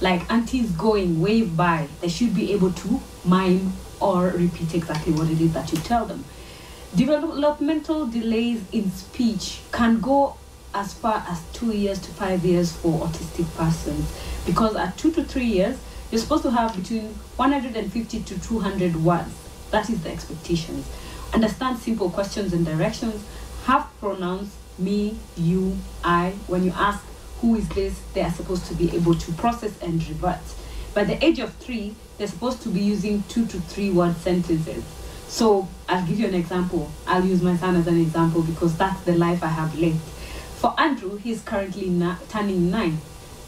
like 0.00 0.30
auntie's 0.30 0.72
going, 0.72 1.20
wave 1.20 1.56
by. 1.56 1.88
They 2.00 2.08
should 2.08 2.34
be 2.34 2.52
able 2.52 2.72
to 2.72 3.00
mime 3.24 3.72
or 4.00 4.26
repeat 4.26 4.74
exactly 4.74 5.12
what 5.12 5.30
it 5.30 5.40
is 5.40 5.52
that 5.54 5.72
you 5.72 5.78
tell 5.78 6.04
them. 6.04 6.24
Developmental 6.94 8.06
delays 8.06 8.62
in 8.72 8.90
speech 8.90 9.60
can 9.70 10.00
go 10.00 10.36
as 10.74 10.92
far 10.92 11.24
as 11.28 11.40
two 11.52 11.72
years 11.72 11.98
to 12.00 12.10
five 12.10 12.44
years 12.44 12.72
for 12.72 13.06
autistic 13.06 13.46
persons 13.56 14.12
because 14.44 14.74
at 14.74 14.96
two 14.98 15.12
to 15.12 15.22
three 15.24 15.46
years, 15.46 15.78
you're 16.12 16.20
supposed 16.20 16.42
to 16.42 16.50
have 16.50 16.76
between 16.76 17.06
150 17.36 18.22
to 18.22 18.40
200 18.40 18.96
words. 18.96 19.34
That 19.70 19.88
is 19.88 20.02
the 20.02 20.10
expectations. 20.10 20.86
Understand 21.32 21.78
simple 21.78 22.10
questions 22.10 22.52
and 22.52 22.66
directions. 22.66 23.24
Have 23.64 23.88
pronouns 23.98 24.54
me, 24.78 25.16
you, 25.38 25.78
I. 26.04 26.34
When 26.48 26.64
you 26.64 26.72
ask 26.72 27.02
who 27.40 27.56
is 27.56 27.66
this, 27.70 27.98
they 28.12 28.20
are 28.20 28.30
supposed 28.30 28.66
to 28.66 28.74
be 28.74 28.94
able 28.94 29.14
to 29.14 29.32
process 29.32 29.72
and 29.80 30.06
revert. 30.06 30.40
By 30.92 31.04
the 31.04 31.24
age 31.24 31.38
of 31.38 31.54
three, 31.54 31.94
they're 32.18 32.26
supposed 32.26 32.60
to 32.62 32.68
be 32.68 32.80
using 32.80 33.22
two 33.28 33.46
to 33.46 33.58
three 33.58 33.90
word 33.90 34.16
sentences. 34.18 34.84
So 35.28 35.66
I'll 35.88 36.06
give 36.06 36.20
you 36.20 36.26
an 36.26 36.34
example. 36.34 36.90
I'll 37.06 37.24
use 37.24 37.40
my 37.40 37.56
son 37.56 37.74
as 37.76 37.86
an 37.86 37.98
example 37.98 38.42
because 38.42 38.76
that's 38.76 39.00
the 39.04 39.14
life 39.14 39.42
I 39.42 39.48
have 39.48 39.78
lived. 39.78 40.02
For 40.58 40.78
Andrew, 40.78 41.16
he's 41.16 41.40
currently 41.40 41.86
turning 42.28 42.70
nine, 42.70 42.98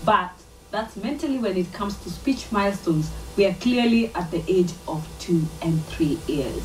but 0.02 0.32
that's 0.74 0.96
mentally 0.96 1.38
when 1.38 1.56
it 1.56 1.72
comes 1.72 1.96
to 1.98 2.10
speech 2.10 2.50
milestones, 2.50 3.08
we 3.36 3.46
are 3.46 3.54
clearly 3.54 4.12
at 4.12 4.28
the 4.32 4.42
age 4.48 4.72
of 4.88 5.06
two 5.20 5.46
and 5.62 5.84
three 5.86 6.18
years. 6.26 6.62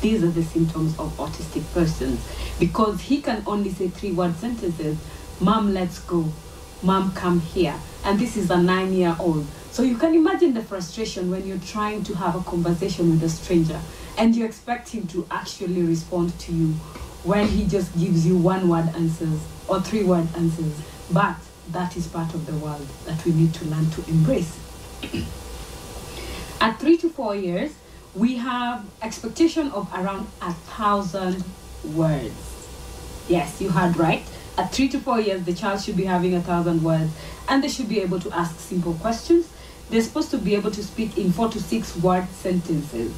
These 0.00 0.24
are 0.24 0.30
the 0.30 0.42
symptoms 0.42 0.98
of 0.98 1.14
autistic 1.18 1.70
persons 1.74 2.26
because 2.58 3.02
he 3.02 3.20
can 3.20 3.42
only 3.46 3.68
say 3.70 3.88
three 3.88 4.12
word 4.12 4.34
sentences 4.36 4.96
Mom, 5.40 5.74
let's 5.74 5.98
go. 6.00 6.32
Mom, 6.82 7.12
come 7.12 7.40
here. 7.40 7.74
And 8.04 8.18
this 8.18 8.38
is 8.38 8.50
a 8.50 8.56
nine 8.56 8.94
year 8.94 9.14
old. 9.18 9.46
So 9.70 9.82
you 9.82 9.98
can 9.98 10.14
imagine 10.14 10.54
the 10.54 10.62
frustration 10.62 11.30
when 11.30 11.46
you're 11.46 11.58
trying 11.58 12.02
to 12.04 12.14
have 12.14 12.34
a 12.36 12.40
conversation 12.40 13.10
with 13.10 13.22
a 13.22 13.28
stranger 13.28 13.78
and 14.16 14.34
you 14.34 14.46
expect 14.46 14.88
him 14.88 15.06
to 15.08 15.26
actually 15.30 15.82
respond 15.82 16.38
to 16.40 16.52
you 16.52 16.68
when 17.24 17.46
he 17.46 17.66
just 17.66 17.92
gives 17.98 18.26
you 18.26 18.38
one 18.38 18.70
word 18.70 18.88
answers 18.94 19.40
or 19.68 19.82
three 19.82 20.04
word 20.04 20.26
answers. 20.34 20.80
But 21.10 21.36
that 21.72 21.96
is 21.96 22.06
part 22.06 22.34
of 22.34 22.46
the 22.46 22.54
world 22.54 22.86
that 23.06 23.24
we 23.24 23.32
need 23.32 23.54
to 23.54 23.64
learn 23.66 23.90
to 23.90 24.04
embrace. 24.08 24.58
At 26.60 26.78
three 26.78 26.96
to 26.98 27.08
four 27.08 27.34
years, 27.34 27.72
we 28.14 28.36
have 28.36 28.84
expectation 29.02 29.70
of 29.70 29.92
around 29.94 30.26
a 30.42 30.52
thousand 30.52 31.44
words. 31.94 32.34
Yes, 33.28 33.60
you 33.60 33.70
heard 33.70 33.96
right. 33.96 34.24
At 34.58 34.72
three 34.72 34.88
to 34.88 34.98
four 34.98 35.20
years, 35.20 35.44
the 35.44 35.54
child 35.54 35.80
should 35.80 35.96
be 35.96 36.04
having 36.04 36.34
a 36.34 36.40
thousand 36.40 36.82
words 36.82 37.12
and 37.48 37.64
they 37.64 37.68
should 37.68 37.88
be 37.88 38.00
able 38.00 38.20
to 38.20 38.30
ask 38.32 38.58
simple 38.58 38.94
questions. 38.94 39.48
They're 39.88 40.02
supposed 40.02 40.30
to 40.32 40.38
be 40.38 40.54
able 40.54 40.70
to 40.72 40.84
speak 40.84 41.16
in 41.16 41.32
four 41.32 41.48
to 41.48 41.60
six 41.60 41.96
word 41.96 42.28
sentences. 42.28 43.12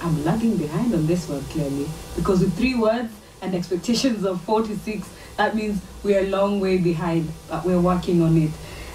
I'm 0.00 0.24
lagging 0.24 0.56
behind 0.56 0.94
on 0.94 1.06
this 1.06 1.28
one 1.28 1.42
clearly 1.46 1.86
because 2.14 2.40
with 2.40 2.56
three 2.56 2.74
words 2.74 3.12
and 3.42 3.54
expectations 3.54 4.24
of 4.24 4.40
four 4.42 4.62
to 4.62 4.76
six, 4.78 5.08
that 5.36 5.54
means 5.54 5.80
we're 6.02 6.20
a 6.20 6.26
long 6.26 6.60
way 6.60 6.78
behind, 6.78 7.32
but 7.48 7.64
we're 7.64 7.80
working 7.80 8.22
on 8.22 8.36
it. 8.36 8.50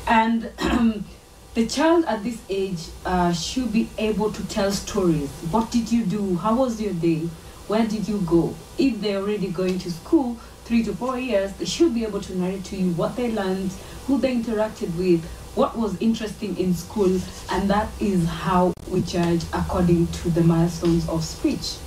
And 0.07 0.43
the 1.53 1.67
child 1.67 2.05
at 2.05 2.23
this 2.23 2.41
age 2.49 2.89
uh, 3.05 3.31
should 3.31 3.71
be 3.71 3.89
able 3.97 4.31
to 4.31 4.47
tell 4.47 4.71
stories. 4.71 5.29
What 5.51 5.71
did 5.71 5.91
you 5.91 6.05
do? 6.05 6.35
How 6.35 6.55
was 6.55 6.81
your 6.81 6.93
day? 6.93 7.29
Where 7.67 7.87
did 7.87 8.07
you 8.07 8.19
go? 8.25 8.55
If 8.77 8.99
they're 8.99 9.19
already 9.19 9.47
going 9.47 9.79
to 9.79 9.91
school, 9.91 10.37
three 10.65 10.83
to 10.83 10.93
four 10.93 11.17
years, 11.17 11.53
they 11.53 11.65
should 11.65 11.93
be 11.93 12.03
able 12.03 12.21
to 12.21 12.37
narrate 12.37 12.65
to 12.65 12.75
you 12.75 12.91
what 12.93 13.15
they 13.15 13.31
learned, 13.31 13.71
who 14.07 14.17
they 14.17 14.35
interacted 14.35 14.95
with, 14.97 15.23
what 15.55 15.77
was 15.77 15.99
interesting 16.01 16.57
in 16.57 16.73
school, 16.73 17.21
and 17.51 17.69
that 17.69 17.87
is 17.99 18.25
how 18.25 18.73
we 18.89 19.01
judge 19.01 19.43
according 19.53 20.07
to 20.07 20.29
the 20.29 20.41
milestones 20.41 21.07
of 21.07 21.23
speech. 21.23 21.77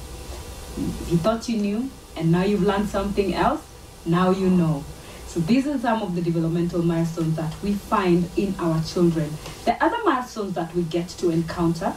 You 0.76 1.18
thought 1.18 1.48
you 1.48 1.58
knew, 1.58 1.90
and 2.16 2.32
now 2.32 2.44
you've 2.44 2.62
learned 2.62 2.88
something 2.88 3.34
else, 3.34 3.62
now 4.04 4.30
you 4.30 4.48
know. 4.48 4.84
So 5.26 5.40
these 5.40 5.66
are 5.66 5.78
some 5.78 6.02
of 6.02 6.14
the 6.14 6.22
developmental 6.22 6.82
milestones 6.82 7.36
that 7.36 7.54
we 7.62 7.74
find 7.74 8.30
in 8.36 8.54
our 8.58 8.82
children. 8.84 9.30
The 9.64 9.82
other 9.84 9.98
milestones 10.04 10.54
that 10.54 10.74
we 10.74 10.82
get 10.84 11.08
to 11.20 11.30
encounter 11.30 11.94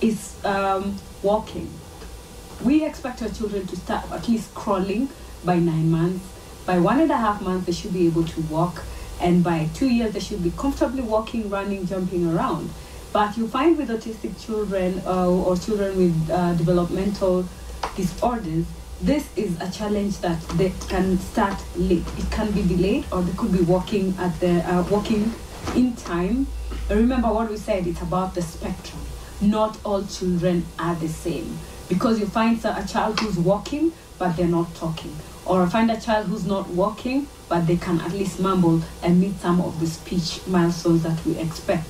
is 0.00 0.36
um, 0.44 0.96
walking. 1.22 1.70
We 2.62 2.84
expect 2.84 3.22
our 3.22 3.30
children 3.30 3.66
to 3.66 3.76
start 3.76 4.10
at 4.12 4.28
least 4.28 4.54
crawling 4.54 5.08
by 5.44 5.58
nine 5.58 5.90
months. 5.90 6.24
By 6.66 6.78
one 6.78 7.00
and 7.00 7.10
a 7.10 7.16
half 7.16 7.40
months, 7.40 7.66
they 7.66 7.72
should 7.72 7.92
be 7.92 8.06
able 8.06 8.24
to 8.24 8.40
walk. 8.42 8.82
And 9.20 9.42
by 9.42 9.68
two 9.74 9.88
years, 9.88 10.12
they 10.12 10.20
should 10.20 10.42
be 10.42 10.52
comfortably 10.56 11.02
walking, 11.02 11.48
running, 11.48 11.86
jumping 11.86 12.28
around. 12.28 12.70
But 13.12 13.36
you 13.36 13.48
find 13.48 13.76
with 13.76 13.88
autistic 13.88 14.44
children 14.44 15.02
uh, 15.06 15.28
or 15.28 15.56
children 15.56 15.96
with 15.96 16.30
uh, 16.30 16.54
developmental 16.54 17.46
disorders, 17.96 18.66
this 19.02 19.28
is 19.36 19.60
a 19.60 19.70
challenge 19.70 20.18
that 20.18 20.40
they 20.50 20.72
can 20.88 21.18
start 21.18 21.60
late. 21.76 22.04
It 22.16 22.30
can 22.30 22.52
be 22.52 22.62
delayed, 22.62 23.04
or 23.10 23.22
they 23.22 23.36
could 23.36 23.52
be 23.52 23.62
walking 23.62 24.14
at 24.18 24.38
the 24.38 24.60
uh, 24.60 24.84
walking 24.90 25.34
in 25.74 25.96
time. 25.96 26.46
Remember 26.88 27.32
what 27.32 27.50
we 27.50 27.56
said. 27.56 27.86
It's 27.86 28.00
about 28.00 28.34
the 28.34 28.42
spectrum. 28.42 29.00
Not 29.40 29.76
all 29.84 30.04
children 30.04 30.64
are 30.78 30.94
the 30.94 31.08
same 31.08 31.58
because 31.88 32.20
you 32.20 32.26
find 32.26 32.64
a 32.64 32.86
child 32.86 33.18
who's 33.18 33.38
walking 33.38 33.92
but 34.18 34.36
they're 34.36 34.46
not 34.46 34.72
talking, 34.76 35.16
or 35.44 35.66
find 35.66 35.90
a 35.90 36.00
child 36.00 36.26
who's 36.28 36.46
not 36.46 36.68
walking 36.68 37.26
but 37.48 37.66
they 37.66 37.76
can 37.76 38.00
at 38.00 38.12
least 38.12 38.38
mumble 38.38 38.80
and 39.02 39.20
meet 39.20 39.38
some 39.40 39.60
of 39.60 39.80
the 39.80 39.86
speech 39.86 40.40
milestones 40.46 41.02
that 41.02 41.24
we 41.26 41.36
expect. 41.38 41.86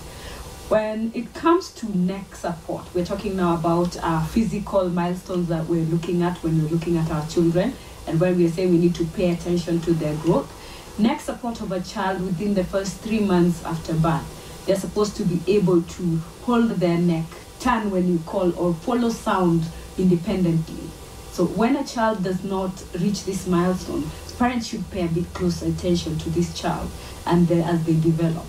When 0.72 1.12
it 1.14 1.34
comes 1.34 1.70
to 1.72 1.98
neck 1.98 2.34
support, 2.34 2.86
we're 2.94 3.04
talking 3.04 3.36
now 3.36 3.56
about 3.56 3.94
uh, 4.02 4.24
physical 4.24 4.88
milestones 4.88 5.48
that 5.48 5.66
we're 5.66 5.84
looking 5.84 6.22
at 6.22 6.38
when 6.38 6.62
we're 6.62 6.70
looking 6.70 6.96
at 6.96 7.10
our 7.10 7.26
children, 7.28 7.74
and 8.06 8.18
when 8.18 8.38
we're 8.38 8.48
saying 8.48 8.70
we 8.70 8.78
need 8.78 8.94
to 8.94 9.04
pay 9.04 9.32
attention 9.32 9.82
to 9.82 9.92
their 9.92 10.14
growth. 10.16 10.50
Neck 10.98 11.20
support 11.20 11.60
of 11.60 11.72
a 11.72 11.82
child 11.82 12.22
within 12.22 12.54
the 12.54 12.64
first 12.64 12.96
three 13.00 13.18
months 13.20 13.62
after 13.66 13.92
birth, 13.92 14.64
they're 14.64 14.76
supposed 14.76 15.14
to 15.16 15.24
be 15.24 15.42
able 15.46 15.82
to 15.82 16.16
hold 16.44 16.70
their 16.70 16.96
neck, 16.96 17.26
turn 17.60 17.90
when 17.90 18.08
you 18.10 18.18
call, 18.20 18.58
or 18.58 18.72
follow 18.72 19.10
sound 19.10 19.66
independently. 19.98 20.88
So 21.32 21.44
when 21.44 21.76
a 21.76 21.84
child 21.84 22.24
does 22.24 22.42
not 22.44 22.82
reach 22.98 23.26
this 23.26 23.46
milestone, 23.46 24.10
parents 24.38 24.68
should 24.68 24.90
pay 24.90 25.04
a 25.04 25.08
bit 25.08 25.34
closer 25.34 25.66
attention 25.66 26.18
to 26.20 26.30
this 26.30 26.58
child 26.58 26.90
and 27.26 27.46
the, 27.46 27.56
as 27.56 27.84
they 27.84 27.92
develop. 27.92 28.46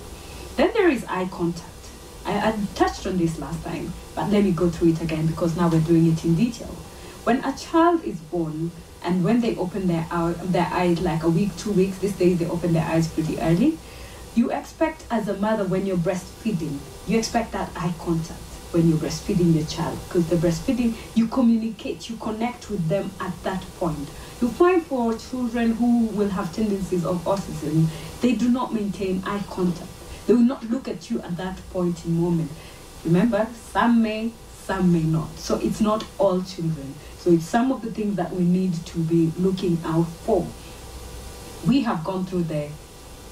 Then 0.55 0.71
there 0.73 0.87
is 0.87 1.03
eye 1.09 1.27
contact. 1.29 1.72
I, 2.25 2.49
I 2.49 2.57
touched 2.75 3.05
on 3.05 3.17
this 3.17 3.39
last 3.39 3.63
time, 3.63 3.93
but 4.15 4.29
let 4.29 4.43
me 4.43 4.51
go 4.51 4.69
through 4.69 4.89
it 4.89 5.01
again 5.01 5.27
because 5.27 5.57
now 5.57 5.67
we're 5.67 5.81
doing 5.81 6.11
it 6.11 6.23
in 6.23 6.35
detail. 6.35 6.75
When 7.23 7.43
a 7.43 7.55
child 7.57 8.03
is 8.03 8.17
born 8.19 8.71
and 9.03 9.23
when 9.23 9.41
they 9.41 9.55
open 9.57 9.87
their, 9.87 10.07
eye, 10.11 10.33
their 10.43 10.67
eyes 10.71 11.01
like 11.01 11.23
a 11.23 11.29
week, 11.29 11.55
two 11.57 11.71
weeks, 11.71 11.97
these 11.99 12.15
days 12.17 12.39
they 12.39 12.47
open 12.47 12.73
their 12.73 12.85
eyes 12.85 13.07
pretty 13.07 13.39
early, 13.39 13.77
you 14.35 14.51
expect 14.51 15.05
as 15.11 15.27
a 15.27 15.37
mother 15.37 15.63
when 15.63 15.85
you're 15.85 15.97
breastfeeding, 15.97 16.79
you 17.07 17.17
expect 17.17 17.51
that 17.51 17.69
eye 17.75 17.93
contact 17.99 18.39
when 18.71 18.89
you're 18.89 18.97
breastfeeding 18.97 19.53
your 19.53 19.65
child 19.65 19.99
because 20.07 20.27
the 20.29 20.35
breastfeeding, 20.35 20.95
you 21.15 21.27
communicate, 21.27 22.09
you 22.09 22.15
connect 22.17 22.69
with 22.69 22.87
them 22.87 23.11
at 23.19 23.41
that 23.43 23.61
point. 23.77 24.09
You 24.41 24.49
find 24.49 24.81
for 24.83 25.15
children 25.15 25.73
who 25.73 26.07
will 26.07 26.29
have 26.29 26.53
tendencies 26.53 27.05
of 27.05 27.23
autism, 27.23 27.87
they 28.21 28.33
do 28.33 28.49
not 28.49 28.73
maintain 28.73 29.21
eye 29.25 29.43
contact 29.49 29.92
they 30.25 30.33
will 30.33 30.41
not 30.41 30.63
look 30.69 30.87
at 30.87 31.09
you 31.09 31.21
at 31.21 31.37
that 31.37 31.57
point 31.71 32.05
in 32.05 32.19
moment. 32.19 32.51
Remember, 33.03 33.47
some 33.71 34.01
may, 34.01 34.31
some 34.63 34.93
may 34.93 35.03
not. 35.03 35.37
So 35.37 35.59
it's 35.59 35.81
not 35.81 36.05
all 36.17 36.41
children. 36.41 36.93
So 37.17 37.31
it's 37.31 37.45
some 37.45 37.71
of 37.71 37.81
the 37.81 37.91
things 37.91 38.15
that 38.15 38.31
we 38.31 38.43
need 38.43 38.73
to 38.73 38.97
be 38.99 39.31
looking 39.37 39.77
out 39.85 40.07
for. 40.07 40.47
We 41.67 41.81
have 41.81 42.03
gone 42.03 42.25
through 42.25 42.43
the 42.43 42.69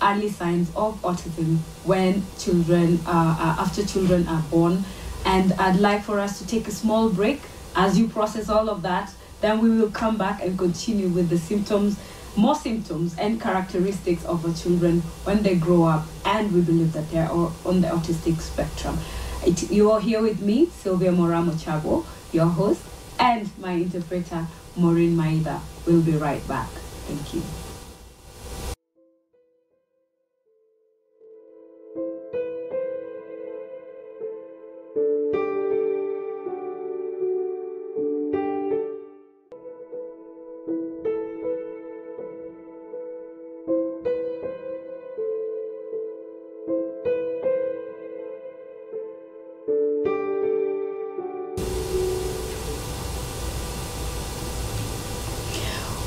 early 0.02 0.30
signs 0.30 0.70
of 0.76 1.02
autism 1.02 1.58
when 1.86 2.24
children 2.40 3.00
are, 3.06 3.38
after 3.60 3.86
children 3.86 4.28
are 4.28 4.42
born. 4.44 4.84
And 5.26 5.54
I'd 5.54 5.80
like 5.80 6.04
for 6.04 6.20
us 6.20 6.40
to 6.40 6.48
take 6.48 6.68
a 6.68 6.72
small 6.72 7.10
break 7.10 7.42
as 7.76 7.98
you 7.98 8.08
process 8.08 8.50
all 8.50 8.70
of 8.70 8.82
that. 8.82 9.14
Then 9.40 9.60
we 9.60 9.70
will 9.70 9.92
come 9.92 10.18
back 10.18 10.44
and 10.44 10.58
continue 10.58 11.08
with 11.08 11.30
the 11.30 11.38
symptoms 11.38 11.98
more 12.36 12.56
symptoms 12.56 13.18
and 13.18 13.42
characteristics 13.42 14.24
of 14.26 14.46
our 14.46 14.54
children 14.54 15.02
when 15.24 15.44
they 15.44 15.56
grow 15.56 15.84
up, 15.84 16.06
and 16.26 16.52
we 16.54 16.62
believe 16.62 16.94
that 16.94 17.10
they 17.12 17.20
are 17.20 17.52
on 17.66 17.82
the 17.82 17.88
autistic 17.88 18.40
spectrum. 18.42 18.98
It, 19.46 19.72
you 19.72 19.92
are 19.92 20.00
here 20.00 20.22
with 20.22 20.42
me, 20.42 20.68
Sylvia 20.68 21.12
Moraa 21.12 21.44
Mochabo, 21.44 22.06
your 22.32 22.48
host, 22.48 22.82
and 23.20 23.50
my 23.60 23.74
interpreter, 23.74 24.48
Maureen 24.76 25.16
Maida. 25.16 25.62
We'll 25.86 26.02
be 26.02 26.14
right 26.14 26.46
back. 26.48 26.70
Thank 27.08 27.34
you. 27.34 27.61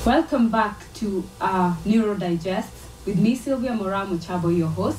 Welcome 0.05 0.51
back 0.51 0.93
to 0.97 1.25
uh, 1.41 1.75
Neurodigest 1.87 2.69
with 3.07 3.19
me, 3.19 3.35
Sylvia 3.35 3.71
Moraa 3.71 4.07
Mochabo, 4.07 4.55
your 4.55 4.69
host, 4.69 4.99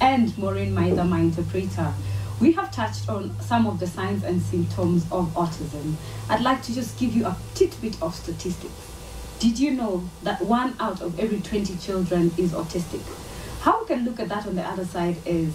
and 0.00 0.36
Maureen 0.38 0.72
Maida, 0.72 1.04
my 1.04 1.20
interpreter. 1.20 1.92
We 2.40 2.52
have 2.52 2.72
touched 2.72 3.10
on 3.10 3.38
some 3.42 3.66
of 3.66 3.78
the 3.78 3.86
signs 3.86 4.24
and 4.24 4.40
symptoms 4.40 5.04
of 5.12 5.26
autism. 5.34 5.96
I'd 6.30 6.40
like 6.40 6.62
to 6.62 6.74
just 6.74 6.98
give 6.98 7.14
you 7.14 7.26
a 7.26 7.36
tidbit 7.54 8.00
of 8.00 8.14
statistics. 8.14 8.72
Did 9.38 9.58
you 9.58 9.72
know 9.72 10.08
that 10.22 10.40
one 10.40 10.74
out 10.80 11.02
of 11.02 11.20
every 11.20 11.42
20 11.42 11.76
children 11.76 12.32
is 12.38 12.52
autistic? 12.52 13.02
How 13.60 13.82
we 13.82 13.86
can 13.86 14.06
look 14.06 14.18
at 14.18 14.30
that 14.30 14.46
on 14.46 14.54
the 14.54 14.62
other 14.62 14.86
side 14.86 15.18
is 15.26 15.52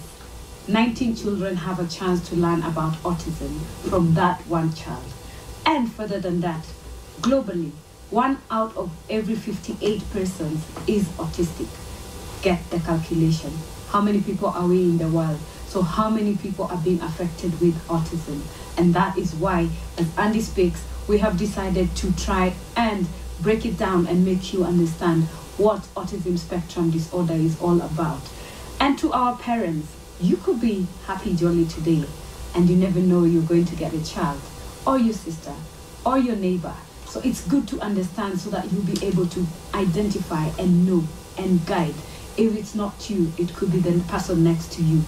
19 0.68 1.16
children 1.16 1.56
have 1.56 1.80
a 1.80 1.88
chance 1.88 2.28
to 2.28 2.36
learn 2.36 2.62
about 2.62 2.92
autism 3.02 3.60
from 3.90 4.14
that 4.14 4.40
one 4.42 4.72
child. 4.72 5.12
And 5.66 5.92
further 5.92 6.20
than 6.20 6.42
that, 6.42 6.64
globally, 7.20 7.72
one 8.14 8.38
out 8.48 8.76
of 8.76 8.92
every 9.10 9.34
58 9.34 10.00
persons 10.12 10.64
is 10.86 11.02
autistic. 11.18 11.66
Get 12.42 12.62
the 12.70 12.78
calculation. 12.78 13.50
How 13.88 14.00
many 14.00 14.20
people 14.20 14.50
are 14.50 14.68
we 14.68 14.84
in 14.84 14.98
the 14.98 15.08
world? 15.08 15.40
So 15.66 15.82
how 15.82 16.10
many 16.10 16.36
people 16.36 16.66
are 16.66 16.76
being 16.76 17.00
affected 17.00 17.60
with 17.60 17.74
autism? 17.88 18.40
And 18.78 18.94
that 18.94 19.18
is 19.18 19.34
why, 19.34 19.68
as 19.98 20.16
Andy 20.16 20.40
speaks, 20.42 20.84
we 21.08 21.18
have 21.18 21.36
decided 21.36 21.96
to 21.96 22.14
try 22.14 22.54
and 22.76 23.08
break 23.40 23.66
it 23.66 23.76
down 23.76 24.06
and 24.06 24.24
make 24.24 24.52
you 24.52 24.62
understand 24.62 25.24
what 25.58 25.80
autism 25.96 26.38
spectrum 26.38 26.92
disorder 26.92 27.34
is 27.34 27.60
all 27.60 27.82
about. 27.82 28.22
And 28.78 28.96
to 29.00 29.12
our 29.12 29.36
parents, 29.38 29.88
you 30.20 30.36
could 30.36 30.60
be 30.60 30.86
happy 31.06 31.34
jolly 31.34 31.66
today 31.66 32.04
and 32.54 32.70
you 32.70 32.76
never 32.76 33.00
know 33.00 33.24
you're 33.24 33.42
going 33.42 33.64
to 33.64 33.74
get 33.74 33.92
a 33.92 34.04
child 34.04 34.40
or 34.86 35.00
your 35.00 35.14
sister 35.14 35.54
or 36.06 36.16
your 36.16 36.36
neighbor 36.36 36.74
so 37.14 37.20
it's 37.20 37.46
good 37.46 37.68
to 37.68 37.78
understand 37.78 38.40
so 38.40 38.50
that 38.50 38.72
you'll 38.72 38.82
be 38.82 39.06
able 39.06 39.24
to 39.24 39.46
identify 39.72 40.48
and 40.58 40.84
know 40.84 41.04
and 41.38 41.64
guide. 41.64 41.94
If 42.36 42.56
it's 42.56 42.74
not 42.74 43.08
you, 43.08 43.32
it 43.38 43.54
could 43.54 43.70
be 43.70 43.78
the 43.78 44.02
person 44.08 44.42
next 44.42 44.72
to 44.72 44.82
you. 44.82 45.00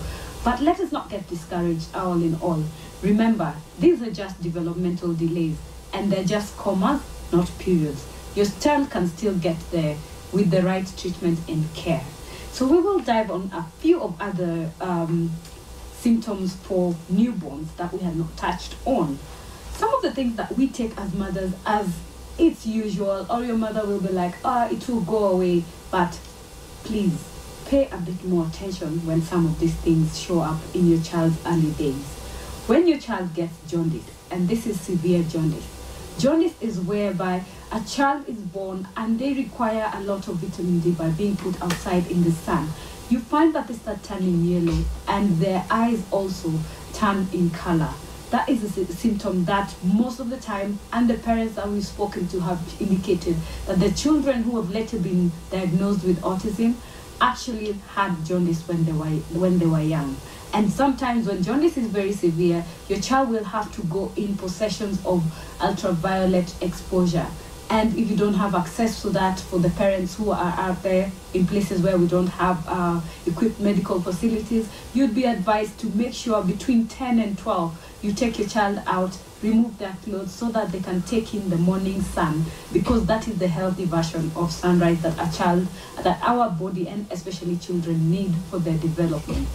But 0.45 0.61
let 0.61 0.79
us 0.79 0.93
not 0.93 1.11
get 1.11 1.29
discouraged 1.29 1.93
all 1.97 2.23
in 2.23 2.37
all. 2.37 2.63
Remember, 3.03 3.57
these 3.81 4.03
are 4.03 4.13
just 4.13 4.41
developmental 4.41 5.15
delays 5.15 5.57
and 5.93 6.13
they're 6.13 6.23
just 6.23 6.57
commas, 6.57 7.03
not 7.33 7.51
periods. 7.59 8.07
Your 8.37 8.47
child 8.61 8.89
can 8.89 9.09
still 9.09 9.35
get 9.35 9.59
there 9.73 9.97
with 10.31 10.53
the 10.53 10.63
right 10.63 10.87
treatment 10.97 11.41
and 11.49 11.75
care. 11.75 12.05
So 12.53 12.69
we 12.69 12.79
will 12.79 13.01
dive 13.01 13.33
on 13.33 13.51
a 13.53 13.65
few 13.81 14.01
of 14.01 14.15
other 14.23 14.71
um, 14.81 15.33
symptoms 15.97 16.55
for 16.55 16.95
newborns 17.11 17.75
that 17.79 17.93
we 17.93 17.99
have 17.99 18.15
not 18.15 18.37
touched 18.37 18.77
on 18.85 19.19
some 19.77 19.93
of 19.95 20.03
the 20.03 20.11
things 20.11 20.37
that 20.37 20.57
we 20.57 20.69
take 20.69 20.97
as 20.99 21.13
mothers 21.13 21.53
as 21.67 21.95
it's 22.39 22.67
usual, 22.67 23.27
or 23.31 23.45
your 23.45 23.57
mother 23.57 23.87
will 23.87 24.01
be 24.01 24.09
like, 24.09 24.35
ah, 24.45 24.69
oh, 24.69 24.75
it 24.75 24.89
will 24.89 25.01
go 25.01 25.29
away. 25.29 25.65
But 25.91 26.19
please 26.85 27.23
pay 27.67 27.89
a 27.89 27.97
bit 27.97 28.25
more 28.25 28.47
attention 28.47 29.05
when 29.07 29.23
some 29.23 29.47
of 29.47 29.59
these 29.59 29.75
things 29.75 30.19
show 30.19 30.41
up 30.41 30.59
in 30.75 30.89
your 30.89 31.03
child's 31.03 31.39
early 31.47 31.71
days. 31.73 32.05
When 32.67 32.87
your 32.87 32.99
child 32.99 33.35
gets 33.35 33.55
jaundice, 33.69 34.05
and 34.31 34.49
this 34.49 34.67
is 34.67 34.81
severe 34.81 35.23
jaundice, 35.23 35.67
jaundice 36.19 36.55
is 36.61 36.81
whereby 36.81 37.43
a 37.73 37.81
child 37.81 38.29
is 38.29 38.39
born 38.39 38.89
and 38.97 39.19
they 39.19 39.33
require 39.35 39.91
a 39.95 40.01
lot 40.01 40.29
of 40.29 40.37
vitamin 40.37 40.81
D 40.81 40.93
by 40.93 41.11
being 41.11 41.37
put 41.37 41.61
outside 41.63 42.11
in 42.11 42.23
the 42.25 42.33
sun. 42.33 42.69
You 43.09 43.21
find 43.21 43.55
that 43.55 43.69
they 43.69 43.75
start 43.75 44.03
turning 44.03 44.45
yellow 44.45 44.85
and 45.09 45.39
their 45.39 45.65
eyes 45.71 46.03
also 46.11 46.53
turn 46.93 47.29
in 47.33 47.51
color 47.51 47.93
that 48.31 48.49
is 48.49 48.65
a 48.65 48.93
symptom 48.93 49.45
that 49.45 49.75
most 49.83 50.21
of 50.21 50.31
the 50.31 50.37
time, 50.37 50.79
and 50.93 51.09
the 51.09 51.15
parents 51.15 51.55
that 51.55 51.69
we've 51.69 51.85
spoken 51.85 52.27
to 52.29 52.41
have 52.41 52.61
indicated 52.81 53.37
that 53.67 53.79
the 53.79 53.91
children 53.93 54.43
who 54.43 54.61
have 54.61 54.71
later 54.71 54.99
been 54.99 55.31
diagnosed 55.51 56.05
with 56.05 56.21
autism 56.23 56.75
actually 57.21 57.73
had 57.95 58.25
jaundice 58.25 58.67
when 58.69 58.85
they 58.85 58.93
were 58.93 59.07
when 59.39 59.59
they 59.59 59.67
were 59.67 59.81
young. 59.81 60.17
And 60.53 60.71
sometimes 60.71 61.27
when 61.27 61.43
jaundice 61.43 61.77
is 61.77 61.87
very 61.87 62.13
severe, 62.13 62.65
your 62.89 63.01
child 63.01 63.31
will 63.31 63.45
have 63.45 63.75
to 63.77 63.83
go 63.85 64.13
in 64.17 64.37
for 64.37 64.49
sessions 64.49 65.05
of 65.05 65.25
ultraviolet 65.61 66.55
exposure 66.63 67.27
And 67.69 67.99
if 67.99 68.09
you 68.09 68.17
don't 68.17 68.35
have 68.35 68.55
access 68.55 69.03
to 69.03 69.11
that 69.11 69.41
for 69.41 69.59
the 69.59 69.71
parents 69.71 70.17
who 70.17 70.31
are 70.31 70.55
out 70.57 70.83
there 70.85 71.11
in 71.35 71.47
places 71.47 71.83
where 71.83 71.99
we 71.99 72.07
don't 72.07 72.29
have 72.29 72.65
uh, 72.69 73.01
equipped 73.27 73.59
medical 73.59 74.01
facilities, 74.01 74.69
you'd 74.95 75.15
be 75.15 75.25
advised 75.25 75.79
to 75.81 75.89
make 75.89 76.15
sure 76.15 76.43
between 76.45 76.87
10 76.87 77.19
and 77.19 77.37
12 77.37 77.99
you 78.03 78.13
take 78.13 78.39
your 78.39 78.47
child 78.47 78.81
out, 78.87 79.19
remove 79.43 79.79
their 79.79 79.97
clothes 80.05 80.33
so 80.33 80.49
that 80.51 80.71
they 80.71 80.79
can 80.79 81.03
take 81.03 81.35
in 81.35 81.51
the 81.51 81.57
morning 81.57 82.01
sun 82.03 82.45
because 82.73 83.05
that 83.07 83.27
is 83.27 83.37
the 83.39 83.49
healthy 83.49 83.85
version 83.85 84.31
of 84.37 84.53
sunrise 84.53 85.03
that 85.03 85.15
a 85.19 85.37
child, 85.37 85.67
that 86.03 86.21
our 86.23 86.49
body 86.51 86.87
and 86.87 87.07
especially 87.11 87.57
children 87.57 88.11
need 88.11 88.33
for 88.49 88.61
their 88.61 88.79
development. 88.79 89.49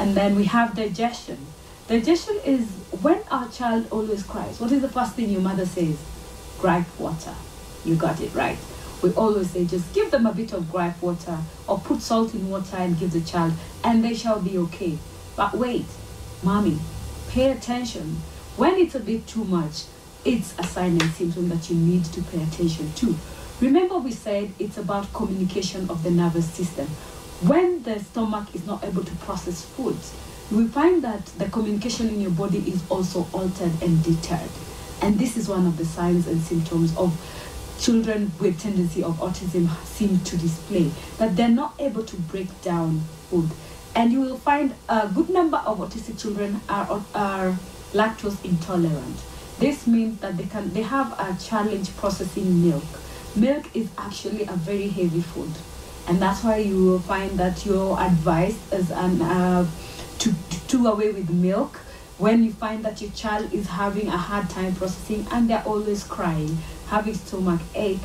And 0.00 0.16
then 0.16 0.34
we 0.34 0.44
have 0.44 0.74
digestion. 0.74 1.38
Digestion 1.86 2.40
is 2.44 2.66
when 3.00 3.20
our 3.30 3.48
child 3.50 3.86
always 3.92 4.24
cries. 4.24 4.58
What 4.58 4.72
is 4.72 4.82
the 4.82 4.88
first 4.88 5.14
thing 5.14 5.28
your 5.28 5.42
mother 5.42 5.66
says? 5.66 5.96
Gripe 6.64 6.98
water. 6.98 7.34
You 7.84 7.94
got 7.94 8.22
it 8.22 8.32
right. 8.34 8.56
We 9.02 9.12
always 9.12 9.50
say 9.50 9.66
just 9.66 9.92
give 9.92 10.10
them 10.10 10.24
a 10.24 10.32
bit 10.32 10.54
of 10.54 10.72
gripe 10.72 11.02
water 11.02 11.36
or 11.68 11.78
put 11.78 12.00
salt 12.00 12.32
in 12.32 12.48
water 12.48 12.78
and 12.78 12.98
give 12.98 13.12
the 13.12 13.20
child 13.20 13.52
and 13.84 14.02
they 14.02 14.14
shall 14.14 14.40
be 14.40 14.56
okay. 14.56 14.96
But 15.36 15.52
wait, 15.52 15.84
mommy, 16.42 16.78
pay 17.28 17.52
attention. 17.52 18.16
When 18.56 18.76
it's 18.76 18.94
a 18.94 19.00
bit 19.00 19.26
too 19.26 19.44
much, 19.44 19.82
it's 20.24 20.58
a 20.58 20.64
sign 20.64 20.92
and 20.92 21.10
symptom 21.12 21.50
that 21.50 21.68
you 21.68 21.76
need 21.76 22.06
to 22.06 22.22
pay 22.22 22.42
attention 22.42 22.90
to. 22.94 23.14
Remember 23.60 23.98
we 23.98 24.12
said 24.12 24.50
it's 24.58 24.78
about 24.78 25.12
communication 25.12 25.90
of 25.90 26.02
the 26.02 26.10
nervous 26.10 26.48
system. 26.48 26.86
When 27.42 27.82
the 27.82 28.00
stomach 28.00 28.54
is 28.54 28.64
not 28.64 28.82
able 28.82 29.04
to 29.04 29.14
process 29.16 29.66
foods, 29.66 30.14
we 30.50 30.66
find 30.68 31.02
that 31.02 31.26
the 31.36 31.50
communication 31.50 32.08
in 32.08 32.22
your 32.22 32.30
body 32.30 32.60
is 32.60 32.82
also 32.88 33.26
altered 33.34 33.82
and 33.82 34.02
deterred. 34.02 34.48
And 35.02 35.18
this 35.18 35.36
is 35.36 35.48
one 35.48 35.66
of 35.66 35.76
the 35.76 35.84
signs 35.84 36.26
and 36.26 36.40
symptoms 36.40 36.96
of 36.96 37.12
children 37.78 38.32
with 38.40 38.60
tendency 38.60 39.02
of 39.02 39.16
autism 39.18 39.68
seem 39.84 40.20
to 40.20 40.36
display, 40.36 40.90
that 41.18 41.36
they're 41.36 41.48
not 41.48 41.74
able 41.78 42.04
to 42.04 42.16
break 42.16 42.48
down 42.62 43.00
food. 43.28 43.50
And 43.94 44.12
you 44.12 44.20
will 44.20 44.38
find 44.38 44.74
a 44.88 45.08
good 45.08 45.28
number 45.30 45.58
of 45.58 45.78
autistic 45.78 46.20
children 46.20 46.60
are, 46.68 47.02
are 47.14 47.56
lactose 47.92 48.42
intolerant. 48.44 49.22
This 49.58 49.86
means 49.86 50.20
that 50.20 50.36
they 50.36 50.44
can 50.44 50.72
they 50.72 50.82
have 50.82 51.12
a 51.18 51.36
challenge 51.40 51.96
processing 51.96 52.68
milk. 52.68 52.84
Milk 53.36 53.64
is 53.74 53.88
actually 53.96 54.42
a 54.44 54.52
very 54.52 54.88
heavy 54.88 55.20
food, 55.20 55.50
and 56.08 56.20
that's 56.20 56.42
why 56.42 56.56
you 56.56 56.84
will 56.84 56.98
find 56.98 57.38
that 57.38 57.64
your 57.64 58.00
advice 58.00 58.58
is 58.72 58.90
an 58.90 59.22
uh, 59.22 59.64
to, 60.18 60.32
to 60.32 60.60
do 60.66 60.86
away 60.88 61.12
with 61.12 61.30
milk 61.30 61.78
when 62.18 62.44
you 62.44 62.52
find 62.52 62.84
that 62.84 63.00
your 63.00 63.10
child 63.10 63.52
is 63.52 63.66
having 63.66 64.06
a 64.06 64.16
hard 64.16 64.48
time 64.48 64.74
processing 64.76 65.26
and 65.32 65.50
they're 65.50 65.64
always 65.66 66.04
crying, 66.04 66.56
having 66.86 67.14
stomach 67.14 67.60
ache, 67.74 67.98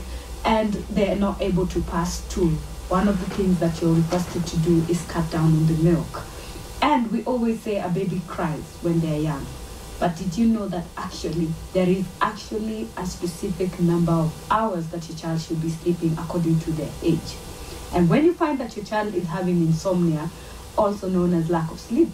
and 0.45 0.73
they're 0.73 1.15
not 1.15 1.39
able 1.41 1.67
to 1.67 1.81
pass 1.83 2.23
stool. 2.23 2.49
One 2.89 3.07
of 3.07 3.19
the 3.19 3.35
things 3.35 3.59
that 3.59 3.79
you're 3.81 3.93
requested 3.93 4.47
to 4.47 4.57
do 4.57 4.83
is 4.89 5.05
cut 5.05 5.29
down 5.29 5.45
on 5.45 5.67
the 5.67 5.75
milk. 5.83 6.23
And 6.81 7.11
we 7.11 7.23
always 7.25 7.61
say 7.61 7.79
a 7.79 7.89
baby 7.89 8.21
cries 8.25 8.63
when 8.81 8.99
they're 8.99 9.19
young. 9.19 9.45
But 9.99 10.15
did 10.15 10.35
you 10.37 10.47
know 10.47 10.67
that 10.69 10.85
actually 10.97 11.49
there 11.73 11.87
is 11.87 12.05
actually 12.21 12.87
a 12.97 13.05
specific 13.05 13.79
number 13.79 14.13
of 14.13 14.33
hours 14.49 14.87
that 14.87 15.07
your 15.07 15.17
child 15.17 15.41
should 15.41 15.61
be 15.61 15.69
sleeping 15.69 16.17
according 16.17 16.61
to 16.61 16.71
their 16.71 16.89
age? 17.03 17.35
And 17.93 18.09
when 18.09 18.25
you 18.25 18.33
find 18.33 18.57
that 18.59 18.75
your 18.75 18.85
child 18.85 19.13
is 19.13 19.27
having 19.27 19.61
insomnia, 19.61 20.29
also 20.77 21.09
known 21.09 21.33
as 21.33 21.49
lack 21.49 21.69
of 21.69 21.79
sleep, 21.79 22.09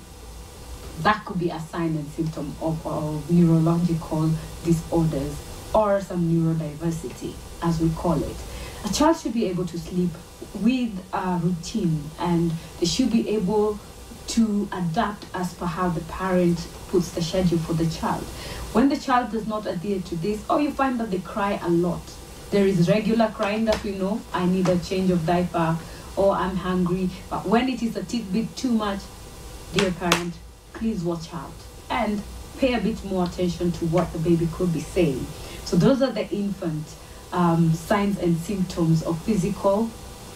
that 1.02 1.24
could 1.26 1.40
be 1.40 1.50
a 1.50 1.60
sign 1.60 1.96
and 1.96 2.08
symptom 2.10 2.56
of, 2.62 2.86
of 2.86 3.30
neurological 3.30 4.32
disorders 4.64 5.36
or 5.74 6.00
some 6.02 6.24
neurodiversity, 6.30 7.34
as 7.62 7.80
we 7.80 7.90
call 7.90 8.22
it. 8.22 8.38
A 8.86 8.94
child 8.94 9.18
should 9.18 9.34
be 9.34 9.46
able 9.46 9.66
to 9.66 9.80
sleep 9.80 10.12
with 10.56 10.92
a 11.14 11.40
routine 11.44 12.04
and 12.20 12.52
they 12.80 12.86
should 12.86 13.12
be 13.12 13.30
able 13.30 13.80
to 14.28 14.68
adapt 14.72 15.26
as 15.34 15.54
per 15.54 15.66
how 15.66 15.90
the 15.90 16.02
parent 16.02 16.68
puts 16.88 17.12
the 17.12 17.22
schedule 17.22 17.60
for 17.60 17.74
the 17.74 17.88
child. 17.88 18.24
When 18.74 18.90
the 18.90 18.98
child 18.98 19.32
does 19.32 19.48
not 19.48 19.66
adhere 19.66 20.02
to 20.02 20.16
this, 20.16 20.44
or 20.50 20.62
you 20.62 20.72
find 20.72 21.00
that 21.00 21.12
they 21.12 21.20
cry 21.20 21.60
a 21.62 21.70
lot, 21.70 22.02
there 22.52 22.66
is 22.66 22.90
regular 22.90 23.28
crying 23.30 23.66
that 23.66 23.84
we 23.84 23.92
know, 23.92 24.22
I 24.34 24.46
need 24.46 24.68
a 24.70 24.78
change 24.80 25.12
of 25.12 25.26
diaper, 25.26 25.78
or 26.16 26.34
I'm 26.34 26.56
hungry. 26.56 27.10
But 27.30 27.46
when 27.46 27.70
it 27.70 27.84
is 27.84 27.96
a 27.98 28.04
bit 28.04 28.56
too 28.56 28.72
much, 28.72 29.00
dear 29.74 29.92
parent, 29.92 30.34
please 30.76 31.04
watch 31.04 31.34
out 31.34 31.54
and 31.90 32.22
pay 32.58 32.74
a 32.74 32.80
bit 32.80 33.04
more 33.06 33.26
attention 33.26 33.72
to 33.74 33.86
what 33.88 34.12
the 34.14 34.20
baby 34.20 34.48
could 34.54 34.74
be 34.74 34.80
saying. 34.80 35.26
So 35.66 35.76
those 35.76 36.02
are 36.02 36.12
the 36.12 36.30
infant 36.30 36.86
um, 37.34 37.74
signs 37.74 38.18
and 38.20 38.38
symptoms 38.38 39.04
of 39.04 39.20
physical, 39.24 39.90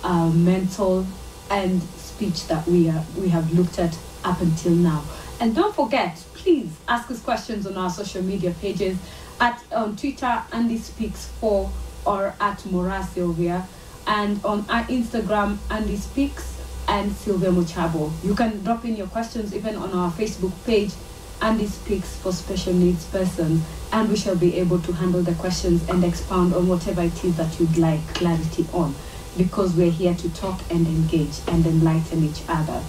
uh, 0.03 0.29
mental, 0.29 1.05
and 1.49 1.81
speech 1.81 2.47
that 2.47 2.67
we 2.67 2.89
are 2.89 3.03
we 3.17 3.29
have 3.29 3.51
looked 3.53 3.79
at 3.79 3.97
up 4.23 4.41
until 4.41 4.73
now. 4.73 5.03
And 5.39 5.55
don't 5.55 5.73
forget, 5.73 6.17
please 6.33 6.69
ask 6.87 7.09
us 7.09 7.21
questions 7.21 7.65
on 7.65 7.77
our 7.77 7.89
social 7.89 8.21
media 8.21 8.51
pages 8.59 8.97
at 9.39 9.63
on 9.71 9.95
Twitter 9.95 10.43
Andy 10.51 10.77
Speaks 10.77 11.27
for 11.39 11.71
or 12.05 12.35
at 12.39 12.65
Mora 12.65 13.07
Sylvia 13.13 13.67
and 14.07 14.43
on 14.43 14.65
our 14.69 14.83
Instagram 14.85 15.57
Andy 15.69 15.95
Speaks 15.95 16.58
and 16.89 17.11
Sylvia 17.11 17.51
Mochabo. 17.51 18.11
You 18.23 18.33
can 18.33 18.63
drop 18.63 18.83
in 18.83 18.95
your 18.95 19.07
questions 19.07 19.55
even 19.55 19.75
on 19.75 19.93
our 19.93 20.11
Facebook 20.11 20.51
page 20.65 20.91
Andy 21.39 21.67
Speaks 21.67 22.15
for 22.17 22.31
Special 22.31 22.73
Needs 22.73 23.05
Persons 23.05 23.63
and 23.93 24.09
we 24.09 24.17
shall 24.17 24.35
be 24.35 24.57
able 24.57 24.79
to 24.79 24.91
handle 24.93 25.21
the 25.21 25.35
questions 25.35 25.87
and 25.87 26.03
expound 26.03 26.53
on 26.55 26.67
whatever 26.67 27.03
it 27.03 27.23
is 27.23 27.37
that 27.37 27.59
you'd 27.59 27.77
like 27.77 28.05
clarity 28.15 28.65
on 28.73 28.95
because 29.37 29.75
we're 29.75 29.91
here 29.91 30.15
to 30.15 30.33
talk 30.33 30.59
and 30.71 30.87
engage 30.87 31.39
and 31.47 31.65
enlighten 31.65 32.23
each 32.23 32.41
other. 32.49 32.81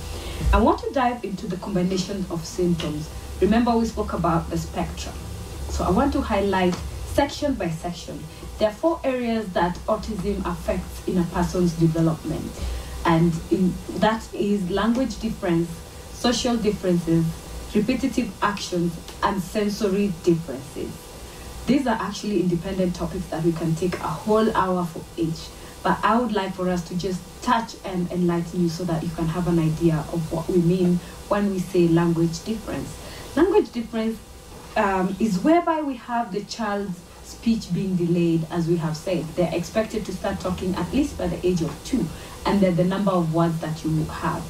I 0.52 0.60
want 0.60 0.78
to 0.80 0.90
dive 0.92 1.22
into 1.22 1.46
the 1.46 1.58
combination 1.58 2.24
of 2.30 2.44
symptoms. 2.46 3.10
Remember 3.42 3.76
we 3.76 3.84
spoke 3.84 4.14
about 4.14 4.48
the 4.48 4.56
spectrum. 4.56 5.14
So 5.68 5.84
I 5.84 5.90
want 5.90 6.14
to 6.14 6.22
highlight 6.22 6.74
section 7.04 7.52
by 7.52 7.68
section. 7.68 8.24
There 8.58 8.68
are 8.70 8.74
four 8.74 8.98
areas 9.04 9.46
that 9.50 9.76
autism 9.86 10.44
affects 10.46 11.06
in 11.06 11.18
a 11.18 11.24
person's 11.24 11.74
development 11.74 12.50
and 13.04 13.32
in, 13.50 13.74
that 13.98 14.22
is 14.34 14.70
language 14.70 15.18
difference, 15.20 15.68
social 16.12 16.56
differences, 16.56 17.24
repetitive 17.74 18.32
actions, 18.42 18.92
and 19.22 19.40
sensory 19.42 20.12
differences. 20.22 20.90
These 21.66 21.86
are 21.86 21.96
actually 22.00 22.40
independent 22.40 22.96
topics 22.96 23.26
that 23.26 23.44
we 23.44 23.52
can 23.52 23.74
take 23.74 23.94
a 23.94 24.08
whole 24.08 24.54
hour 24.56 24.84
for 24.84 25.02
each, 25.16 25.48
but 25.82 25.98
I 26.02 26.18
would 26.18 26.32
like 26.32 26.54
for 26.54 26.68
us 26.68 26.86
to 26.88 26.98
just 26.98 27.20
touch 27.42 27.76
and 27.84 28.10
enlighten 28.10 28.62
you 28.62 28.68
so 28.68 28.84
that 28.84 29.02
you 29.02 29.10
can 29.10 29.28
have 29.28 29.48
an 29.48 29.58
idea 29.58 30.04
of 30.12 30.32
what 30.32 30.48
we 30.48 30.58
mean 30.58 30.96
when 31.28 31.50
we 31.50 31.58
say 31.58 31.88
language 31.88 32.44
difference. 32.44 32.96
Language 33.36 33.70
difference 33.72 34.18
um, 34.76 35.16
is 35.20 35.38
whereby 35.38 35.80
we 35.80 35.96
have 35.96 36.32
the 36.32 36.42
child's 36.44 36.98
speech 37.22 37.72
being 37.72 37.96
delayed, 37.96 38.46
as 38.50 38.66
we 38.66 38.76
have 38.76 38.96
said. 38.96 39.24
They're 39.36 39.54
expected 39.54 40.04
to 40.06 40.12
start 40.12 40.40
talking 40.40 40.74
at 40.74 40.92
least 40.92 41.16
by 41.16 41.28
the 41.28 41.46
age 41.46 41.62
of 41.62 41.72
two 41.84 42.06
and 42.46 42.60
then 42.60 42.76
the 42.76 42.84
number 42.84 43.10
of 43.10 43.34
words 43.34 43.58
that 43.60 43.84
you 43.84 44.04
have. 44.04 44.42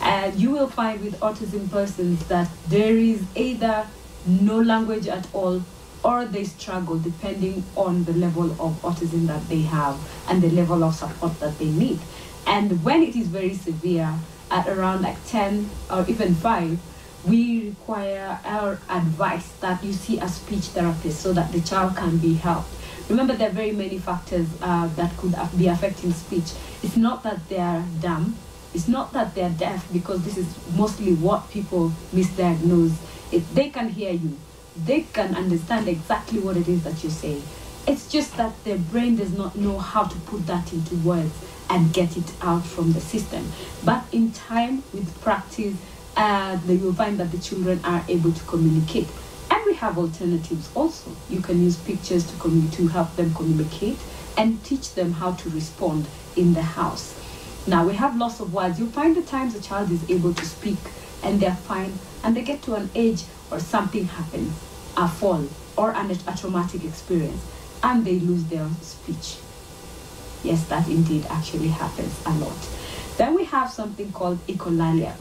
And 0.00 0.34
you 0.36 0.50
will 0.50 0.68
find 0.68 1.02
with 1.02 1.18
autism 1.20 1.70
persons 1.70 2.26
that 2.28 2.48
there 2.68 2.96
is 2.96 3.22
either 3.34 3.86
no 4.26 4.60
language 4.60 5.08
at 5.08 5.26
all 5.32 5.62
or 6.04 6.24
they 6.24 6.44
struggle 6.44 6.98
depending 6.98 7.64
on 7.76 8.04
the 8.04 8.12
level 8.12 8.50
of 8.52 8.80
autism 8.82 9.26
that 9.26 9.48
they 9.48 9.62
have 9.62 9.98
and 10.28 10.42
the 10.42 10.50
level 10.50 10.84
of 10.84 10.94
support 10.94 11.38
that 11.40 11.58
they 11.58 11.66
need. 11.66 11.98
And 12.46 12.84
when 12.84 13.02
it 13.02 13.16
is 13.16 13.26
very 13.26 13.54
severe, 13.54 14.14
at 14.50 14.68
around 14.68 15.02
like 15.02 15.16
10 15.26 15.68
or 15.90 16.04
even 16.08 16.34
5, 16.34 16.78
we 17.26 17.68
require 17.70 18.38
our 18.44 18.80
advice 18.88 19.48
that 19.60 19.82
you 19.84 19.92
see 19.92 20.18
a 20.18 20.28
speech 20.28 20.66
therapist 20.66 21.20
so 21.20 21.32
that 21.32 21.52
the 21.52 21.60
child 21.60 21.96
can 21.96 22.18
be 22.18 22.34
helped. 22.34 22.70
Remember, 23.08 23.34
there 23.34 23.48
are 23.48 23.52
very 23.52 23.72
many 23.72 23.98
factors 23.98 24.46
uh, 24.60 24.86
that 24.96 25.16
could 25.16 25.34
be 25.56 25.66
affecting 25.68 26.12
speech. 26.12 26.52
It's 26.82 26.96
not 26.96 27.22
that 27.22 27.48
they're 27.48 27.84
dumb. 28.00 28.36
It's 28.74 28.86
not 28.86 29.12
that 29.14 29.34
they're 29.34 29.50
deaf 29.50 29.90
because 29.92 30.22
this 30.24 30.36
is 30.36 30.46
mostly 30.76 31.14
what 31.14 31.50
people 31.50 31.92
misdiagnose. 32.14 32.96
If 33.32 33.52
they 33.54 33.70
can 33.70 33.88
hear 33.88 34.12
you, 34.12 34.36
they 34.76 35.02
can 35.02 35.34
understand 35.34 35.88
exactly 35.88 36.38
what 36.38 36.56
it 36.56 36.68
is 36.68 36.84
that 36.84 37.02
you 37.02 37.10
say. 37.10 37.40
It's 37.86 38.06
just 38.06 38.36
that 38.36 38.62
their 38.64 38.76
brain 38.76 39.16
does 39.16 39.32
not 39.36 39.56
know 39.56 39.78
how 39.78 40.04
to 40.04 40.16
put 40.20 40.46
that 40.46 40.72
into 40.72 40.94
words 40.96 41.32
and 41.70 41.92
get 41.92 42.16
it 42.16 42.30
out 42.42 42.64
from 42.66 42.92
the 42.92 43.00
system. 43.00 43.50
But 43.84 44.04
in 44.12 44.32
time, 44.32 44.82
with 44.92 45.18
practice, 45.22 45.74
uh, 46.16 46.58
you 46.66 46.78
will 46.78 46.92
find 46.92 47.18
that 47.20 47.32
the 47.32 47.38
children 47.38 47.80
are 47.84 48.04
able 48.08 48.32
to 48.32 48.44
communicate. 48.44 49.08
And 49.58 49.66
we 49.66 49.74
have 49.74 49.98
alternatives 49.98 50.70
also. 50.76 51.10
You 51.28 51.40
can 51.40 51.60
use 51.60 51.76
pictures 51.78 52.24
to, 52.30 52.70
to 52.70 52.86
help 52.86 53.16
them 53.16 53.34
communicate 53.34 53.98
and 54.36 54.62
teach 54.62 54.94
them 54.94 55.10
how 55.10 55.32
to 55.32 55.50
respond 55.50 56.06
in 56.36 56.54
the 56.54 56.62
house. 56.62 57.12
Now 57.66 57.84
we 57.84 57.94
have 57.94 58.16
loss 58.16 58.38
of 58.38 58.54
words. 58.54 58.78
You'll 58.78 58.90
find 58.90 59.16
the 59.16 59.22
times 59.22 59.56
a 59.56 59.60
child 59.60 59.90
is 59.90 60.08
able 60.08 60.32
to 60.32 60.44
speak 60.44 60.78
and 61.24 61.40
they're 61.40 61.56
fine 61.56 61.98
and 62.22 62.36
they 62.36 62.42
get 62.42 62.62
to 62.62 62.76
an 62.76 62.88
age 62.94 63.24
or 63.50 63.58
something 63.58 64.04
happens, 64.04 64.54
a 64.96 65.08
fall 65.08 65.48
or 65.76 65.90
an, 65.90 66.12
a 66.12 66.36
traumatic 66.36 66.84
experience. 66.84 67.42
and 67.82 68.04
they 68.04 68.20
lose 68.20 68.44
their 68.44 68.68
speech. 68.80 69.38
Yes, 70.44 70.64
that 70.68 70.88
indeed 70.88 71.26
actually 71.28 71.68
happens 71.68 72.14
a 72.26 72.32
lot. 72.34 72.56
Then 73.16 73.34
we 73.34 73.44
have 73.46 73.70
something 73.70 74.12
called 74.12 74.38
echolalia. 74.46 75.14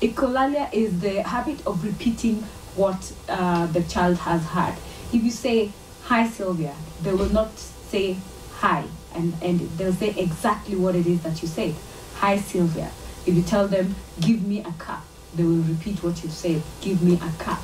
Echolalia 0.00 0.72
is 0.72 1.00
the 1.00 1.22
habit 1.22 1.66
of 1.66 1.84
repeating 1.84 2.44
what 2.76 3.12
uh, 3.28 3.66
the 3.66 3.82
child 3.82 4.18
has 4.18 4.44
had. 4.46 4.74
If 5.12 5.22
you 5.22 5.30
say, 5.30 5.72
Hi 6.04 6.28
Sylvia, 6.28 6.74
they 7.02 7.12
will 7.12 7.28
not 7.30 7.58
say 7.58 8.16
hi, 8.54 8.84
and, 9.14 9.34
and 9.42 9.60
they'll 9.78 9.92
say 9.92 10.10
exactly 10.16 10.76
what 10.76 10.94
it 10.94 11.06
is 11.06 11.22
that 11.22 11.40
you 11.42 11.48
said. 11.48 11.74
Hi 12.16 12.36
Sylvia. 12.36 12.90
If 13.26 13.34
you 13.34 13.42
tell 13.42 13.68
them, 13.68 13.94
Give 14.20 14.42
me 14.42 14.60
a 14.60 14.72
cup, 14.72 15.04
they 15.34 15.44
will 15.44 15.62
repeat 15.62 16.02
what 16.02 16.22
you 16.22 16.30
said, 16.30 16.62
Give 16.80 17.02
me 17.02 17.14
a 17.14 17.32
cup. 17.42 17.60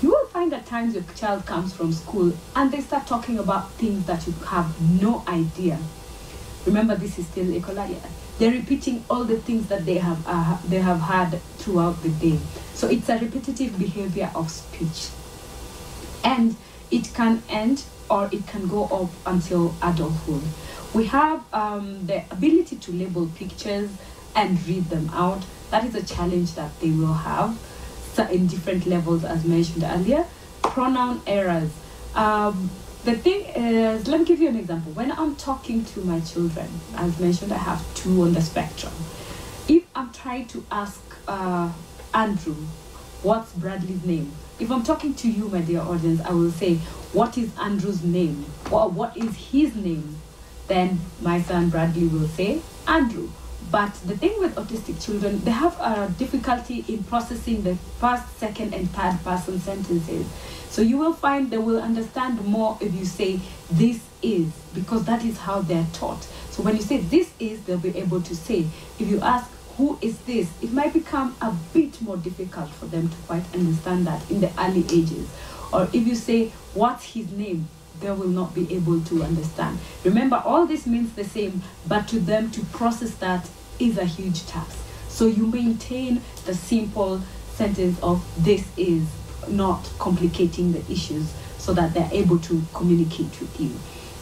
You 0.00 0.10
will 0.10 0.26
find 0.26 0.52
at 0.54 0.64
times 0.66 0.94
your 0.94 1.02
child 1.16 1.44
comes 1.44 1.72
from 1.72 1.92
school 1.92 2.32
and 2.54 2.70
they 2.70 2.80
start 2.80 3.06
talking 3.08 3.38
about 3.38 3.72
things 3.72 4.06
that 4.06 4.26
you 4.28 4.32
have 4.46 4.80
no 5.02 5.24
idea. 5.26 5.78
Remember, 6.64 6.94
this 6.94 7.18
is 7.18 7.26
still 7.26 7.46
echolalia. 7.46 8.00
They're 8.38 8.52
repeating 8.52 9.04
all 9.10 9.24
the 9.24 9.38
things 9.38 9.68
that 9.68 9.84
they 9.84 9.98
have 9.98 10.22
uh, 10.26 10.58
they 10.68 10.78
have 10.78 11.00
had 11.00 11.40
throughout 11.58 12.02
the 12.02 12.10
day. 12.10 12.38
So 12.74 12.88
it's 12.88 13.08
a 13.08 13.18
repetitive 13.18 13.78
behavior 13.78 14.30
of 14.34 14.50
speech, 14.50 15.08
and 16.22 16.56
it 16.90 17.12
can 17.14 17.42
end 17.48 17.84
or 18.08 18.28
it 18.32 18.46
can 18.46 18.68
go 18.68 18.84
up 18.84 19.10
until 19.26 19.74
adulthood. 19.82 20.42
We 20.94 21.06
have 21.06 21.42
um, 21.52 22.06
the 22.06 22.24
ability 22.30 22.76
to 22.76 22.92
label 22.92 23.26
pictures 23.36 23.90
and 24.34 24.66
read 24.66 24.84
them 24.88 25.10
out. 25.12 25.42
That 25.70 25.84
is 25.84 25.94
a 25.94 26.02
challenge 26.02 26.54
that 26.54 26.70
they 26.80 26.90
will 26.90 27.12
have 27.12 27.58
in 28.26 28.48
different 28.48 28.86
levels, 28.86 29.24
as 29.24 29.44
mentioned 29.44 29.84
earlier. 29.84 30.26
Pronoun 30.62 31.22
errors. 31.26 31.70
Um, 32.14 32.70
the 33.08 33.16
thing 33.16 33.46
is, 33.56 34.06
let 34.06 34.20
me 34.20 34.26
give 34.26 34.38
you 34.38 34.48
an 34.48 34.56
example. 34.56 34.92
When 34.92 35.10
I'm 35.12 35.34
talking 35.36 35.82
to 35.82 36.00
my 36.00 36.20
children, 36.20 36.68
as 36.94 37.18
mentioned, 37.18 37.54
I 37.54 37.56
have 37.56 37.82
two 37.94 38.20
on 38.22 38.34
the 38.34 38.42
spectrum. 38.42 38.92
If 39.66 39.84
I'm 39.94 40.12
trying 40.12 40.46
to 40.48 40.62
ask 40.70 41.00
uh, 41.26 41.72
Andrew, 42.12 42.56
what's 43.22 43.52
Bradley's 43.52 44.04
name? 44.04 44.32
If 44.60 44.70
I'm 44.70 44.82
talking 44.82 45.14
to 45.14 45.30
you, 45.30 45.48
my 45.48 45.62
dear 45.62 45.80
audience, 45.80 46.20
I 46.20 46.32
will 46.32 46.50
say, 46.50 46.74
what 47.14 47.38
is 47.38 47.50
Andrew's 47.58 48.04
name? 48.04 48.44
Or 48.70 48.90
what 48.90 49.16
is 49.16 49.34
his 49.52 49.74
name? 49.74 50.20
Then 50.66 51.00
my 51.22 51.40
son 51.40 51.70
Bradley 51.70 52.08
will 52.08 52.28
say, 52.28 52.60
Andrew. 52.86 53.30
But 53.70 53.94
the 54.06 54.16
thing 54.16 54.34
with 54.38 54.54
autistic 54.54 55.04
children, 55.04 55.44
they 55.44 55.50
have 55.50 55.78
a 55.80 56.10
difficulty 56.18 56.84
in 56.88 57.04
processing 57.04 57.62
the 57.62 57.76
first, 58.00 58.38
second, 58.38 58.72
and 58.72 58.90
third 58.90 59.22
person 59.22 59.60
sentences. 59.60 60.26
So 60.70 60.80
you 60.82 60.96
will 60.96 61.12
find 61.12 61.50
they 61.50 61.58
will 61.58 61.80
understand 61.80 62.44
more 62.44 62.78
if 62.80 62.94
you 62.94 63.04
say 63.04 63.40
this 63.70 64.00
is, 64.22 64.52
because 64.74 65.04
that 65.04 65.24
is 65.24 65.38
how 65.38 65.60
they're 65.60 65.86
taught. 65.92 66.22
So 66.50 66.62
when 66.62 66.76
you 66.76 66.82
say 66.82 66.98
this 66.98 67.30
is, 67.38 67.62
they'll 67.64 67.78
be 67.78 67.96
able 67.98 68.22
to 68.22 68.34
say. 68.34 68.66
If 68.98 69.08
you 69.08 69.20
ask 69.20 69.50
who 69.76 69.98
is 70.00 70.18
this, 70.20 70.50
it 70.62 70.72
might 70.72 70.92
become 70.92 71.36
a 71.40 71.52
bit 71.72 72.00
more 72.00 72.16
difficult 72.16 72.70
for 72.70 72.86
them 72.86 73.08
to 73.08 73.16
quite 73.26 73.44
understand 73.54 74.06
that 74.06 74.28
in 74.30 74.40
the 74.40 74.50
early 74.58 74.84
ages. 74.90 75.28
Or 75.72 75.84
if 75.92 76.06
you 76.06 76.14
say 76.14 76.48
what's 76.74 77.12
his 77.12 77.30
name, 77.32 77.68
they 78.00 78.10
will 78.10 78.28
not 78.28 78.54
be 78.54 78.72
able 78.74 79.00
to 79.02 79.22
understand. 79.22 79.78
Remember, 80.04 80.42
all 80.44 80.66
this 80.66 80.86
means 80.86 81.12
the 81.14 81.24
same, 81.24 81.62
but 81.86 82.08
to 82.08 82.20
them 82.20 82.50
to 82.52 82.64
process 82.66 83.14
that 83.16 83.48
is 83.78 83.98
a 83.98 84.04
huge 84.04 84.46
task. 84.46 84.76
So 85.08 85.26
you 85.26 85.46
maintain 85.46 86.22
the 86.44 86.54
simple 86.54 87.20
sentence 87.54 87.98
of 88.02 88.24
this 88.44 88.66
is 88.76 89.06
not 89.48 89.90
complicating 89.98 90.72
the 90.72 90.80
issues 90.90 91.32
so 91.58 91.72
that 91.74 91.94
they're 91.94 92.10
able 92.12 92.38
to 92.38 92.62
communicate 92.72 93.40
with 93.40 93.60
you. 93.60 93.72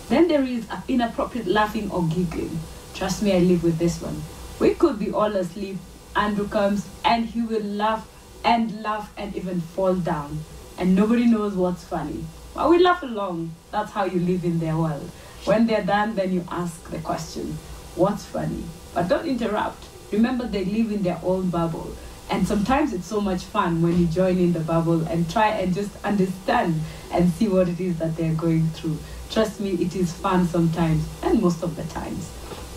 Then 0.09 0.29
there 0.29 0.43
is 0.43 0.67
inappropriate 0.89 1.47
laughing 1.47 1.91
or 1.91 2.05
giggling. 2.05 2.59
Trust 2.95 3.23
me, 3.23 3.33
I 3.35 3.41
live 3.41 3.63
with 3.63 3.79
this 3.79 4.01
one. 4.01 4.23
We 4.59 4.75
could 4.75 4.99
be 4.99 5.11
all 5.11 5.35
asleep. 5.37 5.77
Andrew 6.15 6.49
comes 6.49 6.89
and 7.05 7.27
he 7.27 7.43
will 7.43 7.63
laugh 7.63 8.09
and 8.45 8.83
laugh 8.83 9.13
and 9.19 9.37
even 9.37 9.61
fall 9.61 9.95
down. 9.95 10.45
And 10.79 10.95
nobody 10.95 11.27
knows 11.27 11.55
what's 11.55 11.85
funny. 11.85 12.25
But 12.55 12.71
we 12.71 12.79
laugh 12.79 13.03
along. 13.03 13.55
That's 13.71 13.93
how 13.93 14.05
you 14.05 14.21
live 14.21 14.45
in 14.45 14.61
their 14.61 14.77
world. 14.77 15.11
When 15.45 15.67
they're 15.67 15.85
done, 15.85 16.15
then 16.15 16.33
you 16.33 16.45
ask 16.51 16.89
the 16.91 16.99
question, 16.99 17.59
what's 17.97 18.25
funny? 18.25 18.65
But 18.97 19.09
don't 19.09 19.27
interrupt. 19.27 19.85
Remember, 20.11 20.47
they 20.47 20.65
live 20.65 20.91
in 20.91 21.03
their 21.03 21.21
own 21.23 21.51
bubble. 21.51 21.95
And 22.31 22.49
sometimes 22.49 22.95
it's 22.95 23.05
so 23.05 23.21
much 23.21 23.45
fun 23.45 23.83
when 23.83 23.99
you 23.99 24.07
join 24.07 24.39
in 24.39 24.55
the 24.55 24.61
bubble 24.61 25.07
and 25.07 25.31
try 25.31 25.49
and 25.49 25.75
just 25.75 25.91
understand 26.03 26.81
and 27.13 27.31
see 27.35 27.47
what 27.47 27.69
it 27.69 27.79
is 27.79 27.99
that 27.99 28.17
they're 28.17 28.33
going 28.33 28.67
through. 28.71 28.97
Trust 29.31 29.61
me, 29.61 29.73
it 29.73 29.95
is 29.95 30.15
fun 30.15 30.49
sometimes 30.49 31.07
and 31.23 31.43
most 31.43 31.63
of 31.63 31.77
the 31.77 31.85
times. 31.85 32.31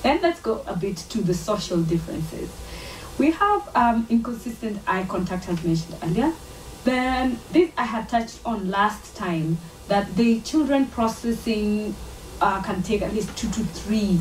Then 0.03 0.21
let's 0.21 0.41
go 0.41 0.61
a 0.67 0.75
bit 0.75 0.97
to 0.97 1.21
the 1.21 1.33
social 1.33 1.81
differences. 1.81 2.49
We 3.17 3.31
have 3.31 3.69
um, 3.73 4.05
inconsistent 4.09 4.81
eye 4.85 5.05
contact, 5.07 5.47
as 5.47 5.63
mentioned 5.63 5.95
earlier. 6.03 6.33
Then 6.83 7.39
this 7.53 7.71
I 7.77 7.85
had 7.85 8.09
touched 8.09 8.41
on 8.45 8.69
last 8.69 9.15
time 9.15 9.57
that 9.87 10.17
the 10.17 10.41
children 10.41 10.87
processing 10.87 11.95
uh, 12.41 12.61
can 12.61 12.83
take 12.83 13.03
at 13.03 13.13
least 13.13 13.37
two 13.37 13.49
to 13.51 13.63
three 13.63 14.19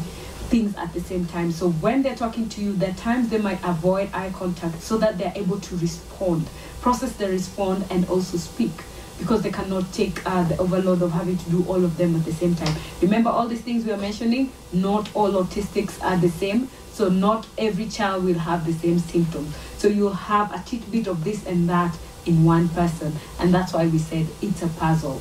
things 0.49 0.75
at 0.77 0.93
the 0.93 1.01
same 1.01 1.27
time. 1.27 1.53
So 1.53 1.71
when 1.71 2.03
they're 2.03 2.17
talking 2.17 2.49
to 2.51 2.61
you, 2.61 2.73
there 2.73 2.91
are 2.91 2.95
times 2.95 3.29
they 3.29 3.39
might 3.39 3.61
avoid 3.63 4.11
eye 4.13 4.31
contact 4.31 4.83
so 4.83 4.99
that 4.99 5.19
they're 5.19 5.33
able 5.37 5.61
to 5.61 5.77
respond, 5.77 6.49
process 6.81 7.13
the 7.13 7.29
respond, 7.29 7.85
and 7.91 8.09
also 8.09 8.37
speak 8.39 8.73
because 9.19 9.43
they 9.43 9.51
cannot 9.51 9.93
take 9.93 10.25
uh, 10.27 10.45
the 10.45 10.57
overload 10.59 11.03
of 11.03 11.11
having 11.11 11.37
to 11.37 11.51
do 11.51 11.65
all 11.65 11.85
of 11.85 11.97
them 11.97 12.15
at 12.15 12.25
the 12.25 12.33
same 12.33 12.55
time. 12.55 12.75
Remember 13.03 13.31
all 13.31 13.49
these 13.49 13.61
things 13.61 13.85
we 13.85 13.93
are 13.93 13.99
mentioning? 13.99 14.53
Not 14.73 15.11
all 15.15 15.33
autistics 15.33 16.03
are 16.03 16.17
the 16.17 16.29
same. 16.29 16.69
So 16.93 17.09
not 17.09 17.47
every 17.57 17.89
child 17.89 18.25
will 18.25 18.39
have 18.39 18.65
the 18.65 18.73
same 18.73 18.99
symptoms. 18.99 19.55
So 19.77 19.89
you'll 19.89 20.13
have 20.13 20.53
a 20.55 20.63
tidbit 20.65 21.07
of 21.07 21.25
this 21.25 21.47
and 21.47 21.69
that 21.69 21.97
in 22.27 22.45
one 22.45 22.69
person. 22.71 23.13
And 23.39 23.53
that's 23.53 23.73
why 23.73 23.87
we 23.87 23.99
said 23.99 24.27
it's 24.41 24.63
a 24.63 24.69
puzzle. 24.69 25.21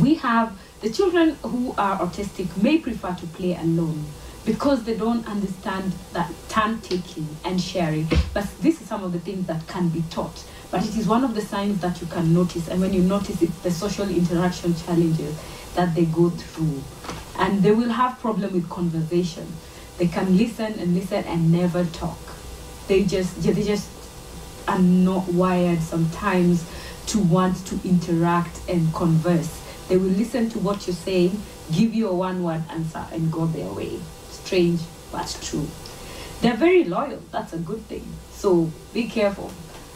We 0.00 0.14
have 0.14 0.58
the 0.80 0.90
children 0.90 1.36
who 1.42 1.74
are 1.78 1.98
autistic 1.98 2.60
may 2.62 2.78
prefer 2.78 3.14
to 3.14 3.26
play 3.26 3.56
alone 3.56 4.04
because 4.48 4.82
they 4.84 4.96
don't 4.96 5.26
understand 5.26 5.92
that 6.14 6.32
turn 6.48 6.80
taking 6.80 7.28
and 7.44 7.60
sharing. 7.60 8.08
But 8.32 8.48
this 8.62 8.80
is 8.80 8.88
some 8.88 9.04
of 9.04 9.12
the 9.12 9.20
things 9.20 9.46
that 9.46 9.66
can 9.68 9.90
be 9.90 10.02
taught. 10.08 10.42
But 10.70 10.86
it 10.86 10.96
is 10.96 11.06
one 11.06 11.22
of 11.22 11.34
the 11.34 11.42
signs 11.42 11.82
that 11.82 12.00
you 12.00 12.06
can 12.06 12.32
notice. 12.32 12.66
And 12.66 12.80
when 12.80 12.94
you 12.94 13.02
notice 13.02 13.42
it's 13.42 13.58
the 13.58 13.70
social 13.70 14.08
interaction 14.08 14.74
challenges 14.74 15.38
that 15.74 15.94
they 15.94 16.06
go 16.06 16.30
through. 16.30 16.82
And 17.38 17.62
they 17.62 17.72
will 17.72 17.90
have 17.90 18.18
problem 18.20 18.54
with 18.54 18.70
conversation. 18.70 19.46
They 19.98 20.06
can 20.06 20.38
listen 20.38 20.78
and 20.78 20.94
listen 20.94 21.24
and 21.24 21.52
never 21.52 21.84
talk. 21.84 22.18
They 22.86 23.04
just 23.04 23.42
they 23.42 23.62
just 23.62 23.90
are 24.66 24.78
not 24.78 25.28
wired 25.28 25.82
sometimes 25.82 26.64
to 27.08 27.18
want 27.18 27.66
to 27.66 27.78
interact 27.86 28.60
and 28.66 28.94
converse. 28.94 29.62
They 29.88 29.98
will 29.98 30.08
listen 30.08 30.48
to 30.50 30.58
what 30.58 30.86
you're 30.86 30.96
saying, 30.96 31.38
give 31.70 31.94
you 31.94 32.08
a 32.08 32.14
one 32.14 32.42
word 32.42 32.62
answer, 32.70 33.04
and 33.12 33.30
go 33.30 33.44
their 33.44 33.70
way. 33.70 34.00
Strange, 34.48 34.80
but 35.12 35.38
true. 35.42 35.68
They're 36.40 36.56
very 36.56 36.84
loyal. 36.84 37.20
That's 37.32 37.52
a 37.52 37.58
good 37.58 37.82
thing. 37.82 38.02
So 38.32 38.70
be 38.94 39.06
careful. 39.06 39.52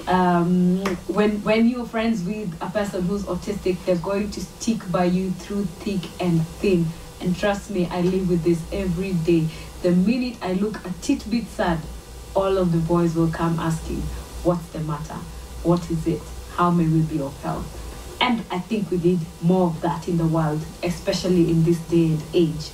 Um, 0.07 0.85
when 1.09 1.43
when 1.43 1.71
you're 1.71 1.87
friends 1.87 2.23
with 2.23 2.53
a 2.61 2.69
person 2.69 3.01
who's 3.07 3.23
autistic, 3.23 3.83
they're 3.87 3.97
going 3.97 4.31
to 4.33 4.43
stick 4.43 4.81
by 4.93 5.07
you 5.07 5.31
through 5.31 5.65
thick 5.81 6.03
and 6.21 6.47
thin. 6.61 6.85
And 7.23 7.35
trust 7.35 7.71
me, 7.71 7.87
I 7.87 8.03
live 8.03 8.29
with 8.29 8.45
this 8.45 8.61
every 8.71 9.15
day. 9.15 9.49
The 9.81 9.93
minute 9.93 10.37
I 10.43 10.53
look 10.53 10.85
a 10.85 10.93
tidbit 11.01 11.47
sad, 11.47 11.79
all 12.37 12.59
of 12.59 12.73
the 12.73 12.79
boys 12.79 13.15
will 13.15 13.31
come 13.31 13.59
asking, 13.59 14.03
What's 14.45 14.67
the 14.67 14.81
matter? 14.81 15.17
What 15.63 15.91
is 15.91 16.07
it? 16.07 16.21
How 16.57 16.71
may 16.71 16.87
we 16.87 17.01
be 17.01 17.23
of 17.23 17.35
help? 17.43 17.65
And 18.21 18.45
I 18.51 18.59
think 18.59 18.91
we 18.91 18.99
need 18.99 19.21
more 19.41 19.69
of 19.69 19.81
that 19.81 20.09
in 20.09 20.19
the 20.19 20.27
world, 20.27 20.61
especially 20.83 21.51
in 21.51 21.65
this 21.65 21.79
day 21.89 22.09
and 22.09 22.23
age. 22.35 22.71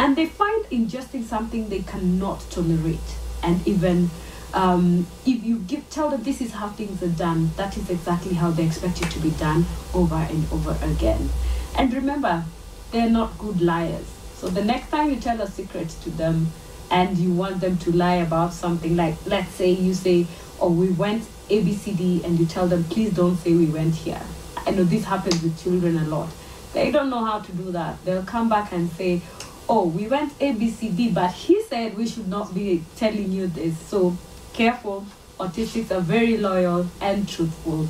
And 0.00 0.16
they 0.16 0.24
find 0.24 0.64
ingesting 0.66 1.24
something 1.24 1.68
they 1.68 1.82
cannot 1.82 2.40
tolerate. 2.48 3.10
And 3.42 3.66
even 3.68 4.08
um, 4.54 5.06
if 5.26 5.44
you 5.44 5.58
give, 5.58 5.90
tell 5.90 6.08
them 6.08 6.22
this 6.22 6.40
is 6.40 6.52
how 6.52 6.68
things 6.70 7.02
are 7.02 7.08
done, 7.08 7.50
that 7.58 7.76
is 7.76 7.90
exactly 7.90 8.32
how 8.32 8.50
they 8.50 8.64
expect 8.64 9.02
it 9.02 9.10
to 9.10 9.18
be 9.18 9.30
done 9.32 9.66
over 9.92 10.14
and 10.14 10.50
over 10.50 10.74
again. 10.82 11.28
And 11.76 11.92
remember, 11.92 12.44
they're 12.92 13.10
not 13.10 13.36
good 13.36 13.60
liars. 13.60 14.06
So 14.36 14.48
the 14.48 14.64
next 14.64 14.88
time 14.88 15.10
you 15.10 15.16
tell 15.16 15.38
a 15.42 15.46
secret 15.46 15.90
to 16.04 16.08
them 16.08 16.50
and 16.90 17.18
you 17.18 17.34
want 17.34 17.60
them 17.60 17.76
to 17.80 17.92
lie 17.92 18.16
about 18.16 18.54
something, 18.54 18.96
like 18.96 19.16
let's 19.26 19.50
say 19.50 19.70
you 19.70 19.92
say, 19.92 20.26
oh, 20.62 20.70
we 20.70 20.88
went 20.88 21.24
ABCD, 21.50 22.24
and 22.24 22.40
you 22.40 22.46
tell 22.46 22.66
them, 22.66 22.84
please 22.84 23.12
don't 23.12 23.36
say 23.36 23.52
we 23.52 23.66
went 23.66 23.94
here. 23.94 24.22
I 24.66 24.70
know 24.70 24.84
this 24.84 25.04
happens 25.04 25.42
with 25.42 25.62
children 25.62 25.98
a 25.98 26.04
lot. 26.04 26.30
They 26.72 26.90
don't 26.90 27.10
know 27.10 27.24
how 27.24 27.40
to 27.40 27.52
do 27.52 27.72
that. 27.72 28.02
They'll 28.04 28.22
come 28.22 28.48
back 28.48 28.72
and 28.72 28.90
say, 28.92 29.20
oh, 29.70 29.86
we 29.86 30.08
went 30.08 30.36
ABCD, 30.40 31.14
but 31.14 31.30
he 31.30 31.62
said 31.62 31.96
we 31.96 32.06
should 32.06 32.26
not 32.26 32.52
be 32.52 32.82
telling 32.96 33.30
you 33.30 33.46
this. 33.46 33.78
So 33.78 34.18
careful. 34.52 35.06
Autistics 35.38 35.92
are 35.92 36.00
very 36.00 36.36
loyal 36.36 36.88
and 37.00 37.26
truthful. 37.26 37.88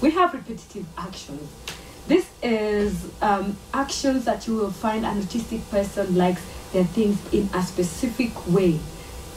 We 0.00 0.12
have 0.12 0.32
repetitive 0.32 0.86
actions. 0.96 1.50
This 2.06 2.30
is 2.42 3.10
um, 3.20 3.56
actions 3.74 4.24
that 4.24 4.46
you 4.46 4.54
will 4.54 4.70
find 4.70 5.04
an 5.04 5.20
autistic 5.20 5.68
person 5.68 6.16
likes 6.16 6.42
their 6.72 6.84
things 6.84 7.18
in 7.34 7.50
a 7.52 7.62
specific 7.62 8.46
way, 8.46 8.78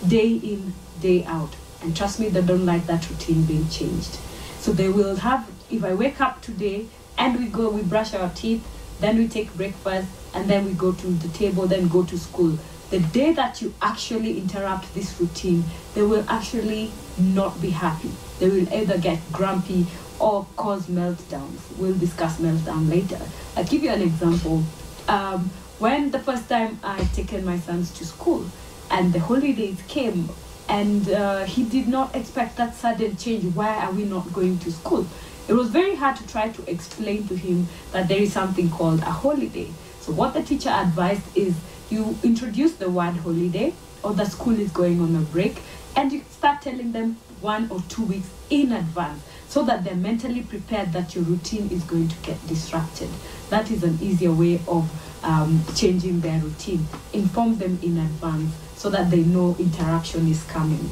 day 0.08 0.34
in, 0.34 0.74
day 1.02 1.26
out. 1.26 1.56
And 1.82 1.98
trust 1.98 2.20
me, 2.20 2.30
they 2.30 2.44
don't 2.44 2.68
like 2.68 2.86
that 2.86 3.10
routine 3.10 3.46
being 3.46 3.68
changed. 3.70 4.20
So 4.60 4.72
they 4.72 4.90
will 4.90 5.16
have, 5.16 5.50
if 5.72 5.84
I 5.84 5.96
wake 5.96 6.22
up 6.22 6.42
today 6.44 6.86
and 7.18 7.40
we 7.40 7.48
go, 7.48 7.72
we 7.72 7.82
brush 7.82 8.14
our 8.14 8.30
teeth, 8.30 8.64
then 9.00 9.18
we 9.18 9.28
take 9.28 9.54
breakfast, 9.56 10.08
and 10.34 10.50
then 10.50 10.66
we 10.66 10.74
go 10.74 10.92
to 10.92 11.08
the 11.08 11.28
table, 11.30 11.68
then 11.68 11.88
go 11.88 12.04
to 12.04 12.18
school. 12.18 12.58
The 12.90 13.00
day 13.00 13.34
that 13.34 13.62
you 13.62 13.74
actually 13.82 14.38
interrupt 14.40 14.94
this 14.94 15.20
routine, 15.20 15.64
they 15.94 16.02
will 16.02 16.26
actually 16.28 16.92
not 17.18 17.62
be 17.62 17.70
happy. 17.70 18.12
They 18.40 18.50
will 18.50 18.74
either 18.74 18.98
get 18.98 19.20
grumpy 19.32 19.86
or 20.20 20.48
cause 20.56 20.88
meltdowns. 20.88 21.60
We'll 21.78 21.98
discuss 21.98 22.38
meltdown 22.38 22.90
later. 22.90 23.20
I'll 23.56 23.66
give 23.66 23.84
you 23.84 23.92
an 23.92 24.02
example. 24.02 24.64
Um, 25.08 25.52
when 25.80 26.12
the 26.12 26.20
first 26.20 26.50
time 26.50 26.80
I 26.84 27.04
taken 27.14 27.46
my 27.46 27.58
sons 27.60 27.92
to 27.94 28.06
school 28.06 28.46
and 28.92 29.14
the 29.14 29.20
holidays 29.20 29.82
came 29.88 30.30
and 30.68 31.10
uh, 31.10 31.46
he 31.46 31.64
did 31.64 31.88
not 31.88 32.16
expect 32.16 32.58
that 32.58 32.76
sudden 32.76 33.18
change. 33.18 33.56
Why 33.56 33.76
are 33.76 33.92
we 33.92 34.04
not 34.04 34.32
going 34.34 34.60
to 34.60 34.72
school? 34.72 35.06
It 35.48 35.54
was 35.54 35.70
very 35.70 35.96
hard 35.96 36.16
to 36.18 36.28
try 36.28 36.50
to 36.50 36.70
explain 36.70 37.28
to 37.28 37.36
him 37.36 37.68
that 37.92 38.08
there 38.08 38.20
is 38.20 38.32
something 38.32 38.70
called 38.70 39.00
a 39.00 39.12
holiday. 39.12 39.68
So 40.10 40.16
what 40.16 40.34
the 40.34 40.42
teacher 40.42 40.70
advised 40.70 41.38
is 41.38 41.54
you 41.92 42.18
introduce 42.24 42.74
the 42.74 42.90
word 42.90 43.14
holiday 43.18 43.76
or 44.02 44.12
the 44.14 44.26
school 44.26 44.60
is 44.60 44.72
going 44.72 45.00
on 45.02 45.16
a 45.16 45.20
break 45.20 45.62
and 45.96 46.12
you 46.12 46.24
start 46.32 46.64
telling 46.64 46.94
them 46.94 47.18
one 47.42 47.70
or 47.70 47.80
two 47.90 48.06
weeks 48.06 48.28
in 48.50 48.72
advance 48.72 49.22
so 49.50 49.62
that 49.66 49.84
they're 49.84 49.94
mentally 49.94 50.42
prepared 50.42 50.94
that 50.94 51.14
your 51.14 51.24
routine 51.26 51.70
is 51.70 51.84
going 51.84 52.08
to 52.08 52.16
get 52.24 52.48
disrupted. 52.48 53.08
That 53.52 53.70
is 53.70 53.84
an 53.84 54.00
easier 54.02 54.32
way 54.32 54.60
of 54.68 54.90
um, 55.24 55.64
changing 55.76 56.22
their 56.22 56.40
routine. 56.40 56.88
Inform 57.14 57.60
them 57.60 57.78
in 57.84 58.00
advance 58.00 58.56
so 58.78 58.90
that 58.90 59.12
they 59.12 59.22
know 59.22 59.56
interruption 59.60 60.28
is 60.28 60.44
coming. 60.46 60.90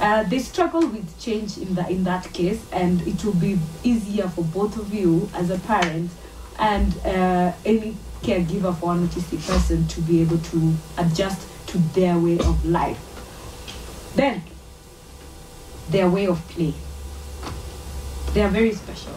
Uh, 0.00 0.24
they 0.24 0.40
struggle 0.40 0.84
with 0.88 1.20
change 1.20 1.56
in, 1.56 1.76
the, 1.76 1.88
in 1.88 2.02
that 2.02 2.32
case, 2.32 2.66
and 2.72 3.00
it 3.06 3.24
will 3.24 3.34
be 3.34 3.60
easier 3.84 4.26
for 4.26 4.42
both 4.42 4.76
of 4.76 4.92
you 4.92 5.30
as 5.34 5.50
a 5.50 5.58
parent 5.60 6.10
and 6.58 6.98
uh, 7.04 7.52
any 7.64 7.94
caregiver 8.22 8.76
for 8.78 8.92
an 8.92 9.06
autistic 9.06 9.46
person 9.46 9.86
to 9.88 10.00
be 10.02 10.20
able 10.20 10.38
to 10.38 10.74
adjust 10.98 11.46
to 11.68 11.78
their 11.78 12.18
way 12.18 12.38
of 12.38 12.64
life. 12.64 12.98
Then, 14.14 14.42
their 15.90 16.08
way 16.08 16.26
of 16.26 16.46
play. 16.48 16.74
They 18.32 18.42
are 18.42 18.48
very 18.48 18.72
special. 18.72 19.12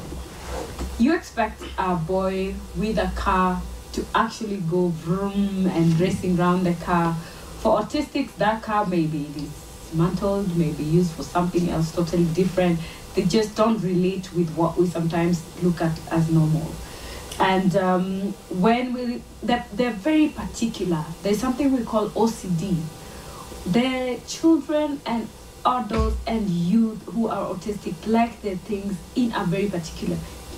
You 0.98 1.16
expect 1.16 1.62
a 1.78 1.96
boy 1.96 2.56
with 2.76 2.98
a 2.98 3.12
car 3.16 3.62
to 3.94 4.06
actually 4.14 4.58
go 4.58 4.90
vroom 4.90 5.68
and 5.68 6.00
racing 6.00 6.40
around 6.40 6.64
the 6.64 6.74
car. 6.74 7.16
For 7.60 7.80
autistics, 7.80 8.36
that 8.36 8.62
car 8.62 8.86
maybe 8.86 9.28
dismantled, 9.34 10.56
maybe 10.56 10.84
used 10.84 11.12
for 11.12 11.24
something 11.24 11.70
else 11.70 11.92
totally 11.94 12.26
different. 12.26 12.80
They 13.16 13.24
just 13.24 13.56
don't 13.56 13.80
relate 13.82 14.34
with 14.34 14.54
what 14.56 14.78
we 14.78 14.88
sometimes 14.88 15.42
look 15.64 15.82
at 15.82 16.00
as 16.12 16.30
normal. 16.30 16.72
And 17.40 17.76
um, 17.78 18.34
when 18.50 18.94
we, 18.94 19.24
they're, 19.42 19.66
they're 19.74 19.92
very 19.92 20.28
particular. 20.30 21.06
There's 21.24 21.40
something 21.40 21.72
we 21.72 21.84
call 21.84 22.10
OCD. 22.10 22.78
Their 23.66 24.18
children 24.28 25.02
and 25.06 25.28
adults 25.66 26.18
and 26.28 26.50
youth 26.50 27.02
who 27.04 27.28
are 27.28 27.54
autistic 27.54 27.96
like 28.08 28.42
their 28.42 28.56
things 28.56 28.98
in 29.16 29.34
a 29.34 29.46
very 29.46 29.70
particular, 29.70 30.18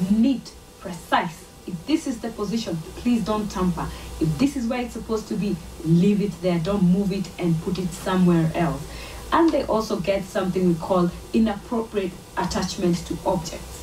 neat, 0.09 0.51
precise. 0.79 1.45
If 1.67 1.85
this 1.85 2.07
is 2.07 2.19
the 2.19 2.29
position, 2.29 2.77
please 2.97 3.23
don't 3.23 3.49
tamper. 3.49 3.87
If 4.19 4.37
this 4.37 4.55
is 4.55 4.67
where 4.67 4.81
it's 4.81 4.93
supposed 4.93 5.27
to 5.27 5.35
be, 5.35 5.55
leave 5.85 6.21
it 6.21 6.39
there. 6.41 6.59
Don't 6.59 6.83
move 6.83 7.11
it 7.11 7.29
and 7.37 7.59
put 7.61 7.77
it 7.77 7.89
somewhere 7.89 8.51
else. 8.55 8.81
And 9.31 9.49
they 9.49 9.63
also 9.65 9.99
get 9.99 10.23
something 10.23 10.67
we 10.67 10.75
call 10.75 11.09
inappropriate 11.33 12.11
attachment 12.37 12.97
to 13.07 13.17
objects. 13.25 13.80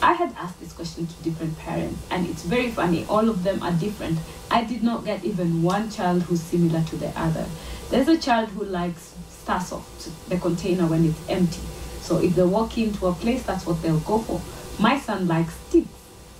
I 0.00 0.12
had 0.12 0.32
asked 0.38 0.60
this 0.60 0.72
question 0.72 1.06
to 1.06 1.14
different 1.22 1.58
parents, 1.58 2.00
and 2.10 2.26
it's 2.28 2.44
very 2.44 2.70
funny. 2.70 3.04
All 3.08 3.28
of 3.28 3.42
them 3.42 3.62
are 3.62 3.72
different. 3.72 4.18
I 4.50 4.64
did 4.64 4.82
not 4.82 5.04
get 5.04 5.24
even 5.24 5.62
one 5.62 5.90
child 5.90 6.22
who's 6.22 6.40
similar 6.40 6.82
to 6.84 6.96
the 6.96 7.08
other. 7.18 7.46
There's 7.90 8.08
a 8.08 8.16
child 8.16 8.50
who 8.50 8.64
likes 8.64 9.14
Starsoft, 9.44 10.10
the 10.28 10.38
container 10.38 10.86
when 10.86 11.04
it's 11.04 11.20
empty. 11.28 11.62
So 12.00 12.18
if 12.18 12.36
they 12.36 12.44
walk 12.44 12.78
into 12.78 13.06
a 13.06 13.12
place, 13.12 13.42
that's 13.42 13.66
what 13.66 13.82
they'll 13.82 14.00
go 14.00 14.18
for. 14.18 14.40
My 14.80 14.98
son 14.98 15.26
likes 15.26 15.54
sticks 15.68 15.88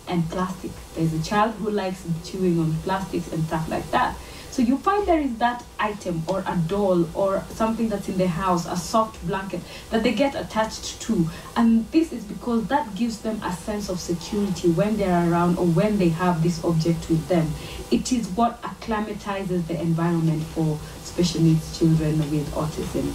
and 0.06 0.28
plastic. 0.30 0.70
There's 0.94 1.12
a 1.12 1.22
child 1.22 1.54
who 1.56 1.70
likes 1.70 2.04
chewing 2.24 2.60
on 2.60 2.74
plastics 2.84 3.32
and 3.32 3.44
stuff 3.44 3.68
like 3.68 3.90
that. 3.90 4.16
So 4.58 4.64
you 4.64 4.76
find 4.76 5.06
there 5.06 5.20
is 5.20 5.36
that 5.36 5.64
item 5.78 6.24
or 6.26 6.40
a 6.40 6.56
doll 6.66 7.08
or 7.16 7.44
something 7.50 7.88
that's 7.88 8.08
in 8.08 8.18
the 8.18 8.26
house, 8.26 8.66
a 8.66 8.76
soft 8.76 9.24
blanket 9.24 9.60
that 9.90 10.02
they 10.02 10.12
get 10.12 10.34
attached 10.34 11.00
to. 11.02 11.28
And 11.54 11.88
this 11.92 12.12
is 12.12 12.24
because 12.24 12.66
that 12.66 12.92
gives 12.96 13.20
them 13.20 13.40
a 13.44 13.52
sense 13.52 13.88
of 13.88 14.00
security 14.00 14.68
when 14.72 14.96
they're 14.96 15.30
around 15.30 15.58
or 15.58 15.66
when 15.66 15.98
they 15.98 16.08
have 16.08 16.42
this 16.42 16.64
object 16.64 17.08
with 17.08 17.28
them. 17.28 17.52
It 17.92 18.10
is 18.10 18.26
what 18.30 18.58
acclimatizes 18.64 19.64
the 19.68 19.80
environment 19.80 20.42
for 20.42 20.76
special 21.04 21.40
needs 21.42 21.78
children 21.78 22.18
with 22.28 22.50
autism. 22.50 23.12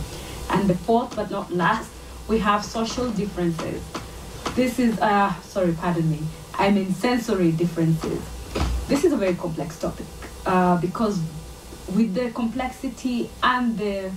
And 0.50 0.70
the 0.70 0.76
fourth 0.76 1.14
but 1.14 1.30
not 1.30 1.54
last, 1.54 1.92
we 2.30 2.40
have 2.40 2.64
social 2.64 3.12
differences. 3.12 3.84
This 4.56 4.80
is, 4.80 4.98
uh, 5.02 5.34
sorry, 5.42 5.74
pardon 5.74 6.10
me, 6.10 6.20
I 6.54 6.72
mean 6.72 6.94
sensory 6.94 7.52
differences. 7.52 8.22
This 8.88 9.04
is 9.04 9.12
a 9.12 9.18
very 9.18 9.36
complex 9.36 9.78
topic 9.78 10.06
uh, 10.46 10.80
because 10.80 11.20
with 11.96 12.14
the 12.14 12.32
complexity 12.32 13.30
and 13.42 13.78
the 13.78 14.12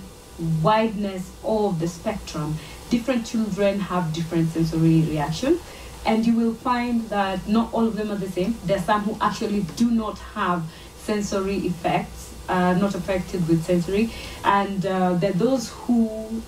wideness 0.61 1.31
of 1.43 1.79
the 1.79 1.87
spectrum, 1.87 2.55
different 2.89 3.25
children 3.25 3.79
have 3.79 4.13
different 4.13 4.49
sensory 4.49 5.01
reactions. 5.01 5.61
And 6.05 6.25
you 6.25 6.35
will 6.35 6.53
find 6.53 7.09
that 7.09 7.47
not 7.47 7.73
all 7.73 7.85
of 7.85 7.95
them 7.95 8.11
are 8.11 8.15
the 8.15 8.31
same. 8.31 8.57
There 8.63 8.77
are 8.77 8.81
some 8.83 9.01
who 9.01 9.17
actually 9.19 9.61
do 9.75 9.91
not 9.91 10.17
have 10.35 10.63
sensory 10.97 11.57
effects, 11.57 12.33
uh, 12.47 12.73
not 12.75 12.95
affected 12.95 13.47
with 13.47 13.65
sensory. 13.65 14.11
And 14.43 14.85
uh, 14.85 15.15
there 15.15 15.31
are 15.31 15.33
those 15.33 15.69
who 15.69 16.41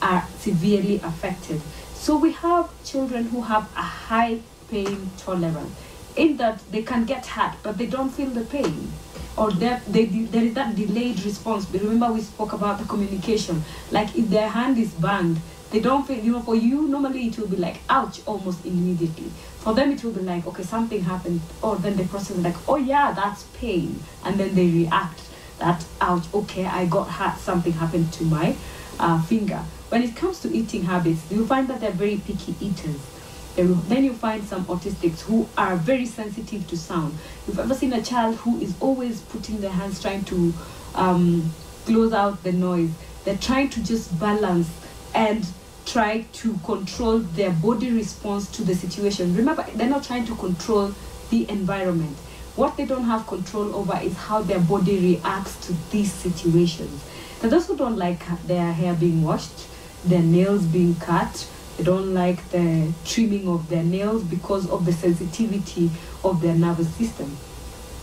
are 0.00 0.26
severely 0.38 0.96
affected. 0.96 1.60
So 1.94 2.16
we 2.16 2.32
have 2.32 2.70
children 2.84 3.24
who 3.24 3.42
have 3.42 3.64
a 3.76 3.82
high 3.82 4.40
pain 4.70 5.10
tolerance 5.18 5.74
in 6.16 6.36
that 6.36 6.60
they 6.70 6.82
can 6.82 7.04
get 7.04 7.26
hurt, 7.26 7.54
but 7.62 7.78
they 7.78 7.86
don't 7.86 8.10
feel 8.10 8.30
the 8.30 8.44
pain. 8.44 8.92
Or 9.36 9.50
they, 9.50 9.80
they, 9.88 10.04
there 10.04 10.44
is 10.44 10.54
that 10.54 10.76
delayed 10.76 11.22
response. 11.24 11.64
But 11.64 11.82
remember, 11.82 12.12
we 12.12 12.20
spoke 12.20 12.52
about 12.52 12.78
the 12.78 12.84
communication. 12.84 13.64
Like 13.90 14.16
if 14.16 14.30
their 14.30 14.48
hand 14.48 14.78
is 14.78 14.92
banged, 14.92 15.38
they 15.72 15.80
don't 15.80 16.06
feel, 16.06 16.18
you 16.18 16.32
know, 16.32 16.40
for 16.40 16.54
you, 16.54 16.86
normally 16.86 17.26
it 17.26 17.38
will 17.38 17.48
be 17.48 17.56
like, 17.56 17.78
ouch, 17.88 18.20
almost 18.26 18.64
immediately. 18.64 19.28
For 19.58 19.74
them, 19.74 19.90
it 19.90 20.04
will 20.04 20.12
be 20.12 20.20
like, 20.20 20.46
okay, 20.46 20.62
something 20.62 21.02
happened. 21.02 21.40
Or 21.62 21.74
then 21.76 21.96
they 21.96 22.04
process 22.04 22.36
like, 22.36 22.54
oh 22.68 22.76
yeah, 22.76 23.10
that's 23.12 23.42
pain. 23.54 23.98
And 24.24 24.38
then 24.38 24.54
they 24.54 24.68
react 24.68 25.20
that, 25.58 25.84
ouch, 26.00 26.26
okay, 26.32 26.66
I 26.66 26.86
got 26.86 27.08
hurt, 27.08 27.38
something 27.38 27.72
happened 27.72 28.12
to 28.12 28.24
my 28.24 28.54
uh, 29.00 29.20
finger. 29.22 29.64
When 29.88 30.04
it 30.04 30.14
comes 30.14 30.38
to 30.40 30.54
eating 30.54 30.84
habits, 30.84 31.28
you 31.30 31.44
find 31.44 31.66
that 31.68 31.80
they're 31.80 31.90
very 31.90 32.18
picky 32.18 32.54
eaters 32.60 33.13
then 33.56 34.04
you 34.04 34.12
find 34.12 34.42
some 34.44 34.64
autistics 34.66 35.20
who 35.20 35.48
are 35.56 35.76
very 35.76 36.06
sensitive 36.06 36.66
to 36.68 36.76
sound. 36.76 37.16
You've 37.46 37.58
ever 37.58 37.74
seen 37.74 37.92
a 37.92 38.02
child 38.02 38.36
who 38.36 38.60
is 38.60 38.74
always 38.80 39.20
putting 39.20 39.60
their 39.60 39.70
hands 39.70 40.02
trying 40.02 40.24
to 40.24 40.52
um, 40.94 41.52
close 41.86 42.12
out 42.12 42.42
the 42.42 42.52
noise. 42.52 42.90
They're 43.24 43.36
trying 43.36 43.70
to 43.70 43.84
just 43.84 44.18
balance 44.18 44.68
and 45.14 45.46
try 45.86 46.22
to 46.32 46.58
control 46.64 47.18
their 47.18 47.50
body 47.50 47.90
response 47.90 48.50
to 48.52 48.64
the 48.64 48.74
situation. 48.74 49.36
Remember, 49.36 49.64
they're 49.74 49.88
not 49.88 50.04
trying 50.04 50.26
to 50.26 50.34
control 50.34 50.94
the 51.30 51.48
environment. 51.48 52.16
What 52.56 52.76
they 52.76 52.86
don't 52.86 53.04
have 53.04 53.26
control 53.26 53.74
over 53.74 53.98
is 54.02 54.16
how 54.16 54.42
their 54.42 54.60
body 54.60 54.98
reacts 55.16 55.56
to 55.66 55.74
these 55.90 56.12
situations. 56.12 57.04
Now, 57.42 57.48
those 57.48 57.66
who 57.66 57.76
don't 57.76 57.96
like 57.96 58.24
their 58.46 58.72
hair 58.72 58.94
being 58.94 59.22
washed, 59.22 59.66
their 60.04 60.22
nails 60.22 60.64
being 60.64 60.94
cut, 60.96 61.48
they 61.76 61.84
don't 61.84 62.14
like 62.14 62.50
the 62.50 62.92
trimming 63.04 63.48
of 63.48 63.68
their 63.68 63.82
nails 63.82 64.22
because 64.22 64.68
of 64.70 64.84
the 64.84 64.92
sensitivity 64.92 65.90
of 66.22 66.40
their 66.40 66.54
nervous 66.54 66.88
system. 66.94 67.36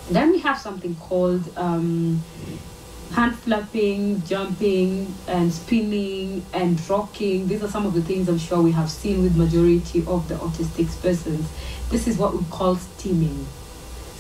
Then 0.09 0.31
we 0.31 0.39
have 0.39 0.59
something 0.59 0.95
called 0.95 1.43
um, 1.57 2.21
hand 3.11 3.37
flapping, 3.37 4.23
jumping, 4.23 5.13
and 5.27 5.53
spinning, 5.53 6.45
and 6.53 6.89
rocking. 6.89 7.47
These 7.47 7.63
are 7.63 7.69
some 7.69 7.85
of 7.85 7.93
the 7.93 8.01
things 8.01 8.27
I'm 8.27 8.37
sure 8.37 8.61
we 8.61 8.71
have 8.71 8.89
seen 8.89 9.23
with 9.23 9.35
majority 9.35 10.03
of 10.05 10.27
the 10.27 10.35
autistic 10.35 11.01
persons. 11.01 11.47
This 11.89 12.07
is 12.07 12.17
what 12.17 12.33
we 12.33 12.43
call 12.49 12.75
stimming. 12.75 13.45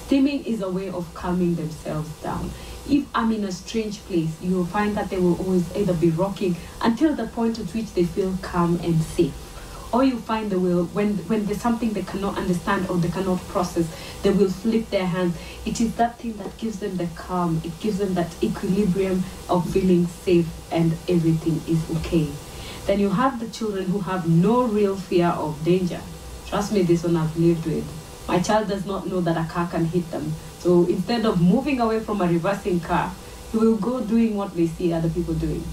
Stimming 0.07 0.45
is 0.45 0.61
a 0.61 0.69
way 0.69 0.89
of 0.89 1.13
calming 1.13 1.55
themselves 1.55 2.09
down. 2.21 2.51
If 2.89 3.05
I'm 3.15 3.31
in 3.31 3.43
a 3.45 3.51
strange 3.51 3.99
place, 4.05 4.35
you 4.41 4.55
will 4.55 4.65
find 4.65 4.95
that 4.97 5.09
they 5.09 5.17
will 5.17 5.37
always 5.39 5.73
either 5.75 5.93
be 5.93 6.09
rocking 6.09 6.57
until 6.81 7.15
the 7.15 7.27
point 7.27 7.59
at 7.59 7.67
which 7.67 7.93
they 7.93 8.03
feel 8.03 8.37
calm 8.41 8.79
and 8.83 9.01
safe. 9.01 9.33
Or 9.93 10.03
you 10.03 10.17
find 10.19 10.51
they 10.51 10.55
will 10.55 10.85
when 10.85 11.17
when 11.27 11.45
there's 11.45 11.61
something 11.61 11.91
they 11.93 12.03
cannot 12.03 12.37
understand 12.37 12.89
or 12.89 12.97
they 12.97 13.09
cannot 13.09 13.39
process 13.49 13.87
they 14.23 14.29
will 14.29 14.49
flip 14.49 14.89
their 14.89 15.05
hands. 15.05 15.35
It 15.65 15.81
is 15.81 15.95
that 15.95 16.19
thing 16.19 16.37
that 16.37 16.57
gives 16.57 16.79
them 16.79 16.97
the 16.97 17.07
calm. 17.15 17.61
It 17.63 17.79
gives 17.79 17.97
them 17.97 18.13
that 18.13 18.31
equilibrium 18.43 19.23
of 19.49 19.69
feeling 19.69 20.07
safe 20.07 20.47
and 20.71 20.93
everything 21.09 21.61
is 21.67 21.81
okay. 21.97 22.29
Then 22.85 22.99
you 22.99 23.09
have 23.09 23.39
the 23.39 23.49
children 23.49 23.85
who 23.85 23.99
have 24.01 24.27
no 24.27 24.63
real 24.63 24.95
fear 24.95 25.27
of 25.27 25.63
danger. 25.63 26.01
Trust 26.47 26.71
me 26.73 26.83
this 26.83 27.03
one 27.03 27.17
i've 27.17 27.35
lived 27.37 27.65
with. 27.65 27.85
My 28.27 28.39
child 28.39 28.67
does 28.67 28.85
not 28.85 29.07
know 29.07 29.21
that 29.21 29.37
a 29.37 29.49
car 29.49 29.67
can 29.67 29.85
hit 29.85 30.09
them. 30.11 30.33
So 30.59 30.85
instead 30.85 31.25
of 31.25 31.41
moving 31.41 31.79
away 31.79 31.99
from 31.99 32.21
a 32.21 32.27
reversing 32.27 32.79
car 32.79 33.11
he 33.51 33.57
will 33.57 33.77
go 33.77 34.01
doing 34.01 34.37
what 34.37 34.55
they 34.55 34.67
see 34.67 34.93
other 34.93 35.09
people 35.09 35.33
doing. 35.33 35.63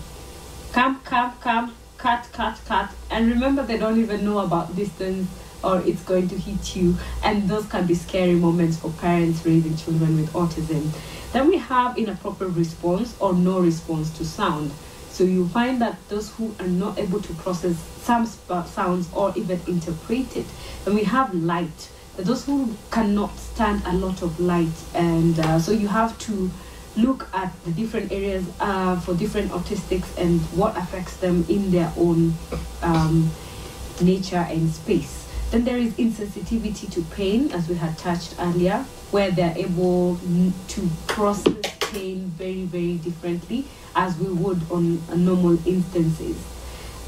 Come 0.72 1.00
come 1.04 1.34
come 1.40 1.74
cut, 1.99 2.28
cut, 2.32 2.59
cut. 2.66 2.90
And 3.11 3.28
remember, 3.28 3.62
they 3.64 3.76
don't 3.76 3.99
even 4.01 4.24
know 4.24 4.38
about 4.38 4.74
distance 4.74 5.28
or 5.62 5.80
it's 5.80 6.03
going 6.03 6.28
to 6.28 6.38
hit 6.38 6.76
you. 6.76 6.96
And 7.22 7.49
those 7.49 7.66
can 7.66 7.86
be 7.86 7.94
scary 7.94 8.34
moments 8.34 8.78
for 8.78 8.90
parents 8.90 9.44
raising 9.44 9.76
children 9.76 10.16
with 10.16 10.32
autism. 10.32 10.90
Then 11.32 11.49
we 11.49 11.59
have 11.59 11.99
inappropriate 11.99 12.55
response 12.55 13.14
or 13.20 13.34
no 13.34 13.61
response 13.61 14.16
to 14.18 14.24
sound. 14.24 14.70
So 15.11 15.24
you 15.24 15.49
find 15.49 15.80
that 15.82 15.96
those 16.09 16.30
who 16.30 16.55
are 16.61 16.66
not 16.68 16.99
able 16.99 17.20
to 17.20 17.34
process 17.34 17.76
some 18.03 18.24
sounds 18.24 19.12
or 19.12 19.32
even 19.36 19.61
interpret 19.66 20.36
it. 20.36 20.46
Then 20.84 20.94
we 20.94 21.05
have 21.05 21.34
light. 21.34 21.90
Those 22.16 22.44
who 22.46 22.74
cannot 22.90 23.36
stand 23.36 23.82
a 23.84 23.92
lot 23.92 24.22
of 24.22 24.38
light. 24.38 24.72
And 24.94 25.38
uh, 25.40 25.59
so 25.59 25.72
you 25.72 25.88
have 25.88 26.16
to 26.20 26.51
look 26.99 27.28
at 27.32 27.53
the 27.64 27.70
different 27.70 28.12
areas 28.12 28.44
uh, 28.61 28.99
for 29.01 29.14
different 29.14 29.51
autistics 29.53 30.16
and 30.18 30.40
what 30.59 30.76
affects 30.76 31.16
them 31.18 31.46
in 31.49 31.70
their 31.70 31.92
own 31.96 32.34
um, 32.82 33.30
nature 34.03 34.46
and 34.51 34.70
space. 34.70 35.28
Then 35.51 35.64
there 35.64 35.78
is 35.78 35.94
insensitivity 35.94 36.92
to 36.92 37.03
pain, 37.14 37.51
as 37.53 37.68
we 37.68 37.76
had 37.76 37.96
touched 37.96 38.34
earlier, 38.38 38.84
where 39.11 39.30
they're 39.30 39.57
able 39.57 40.18
to 40.68 40.88
process 41.07 41.55
pain 41.80 42.32
very, 42.36 42.64
very 42.64 42.96
differently 42.96 43.64
as 43.94 44.16
we 44.18 44.26
would 44.26 44.61
on 44.70 45.03
normal 45.24 45.66
instances. 45.66 46.36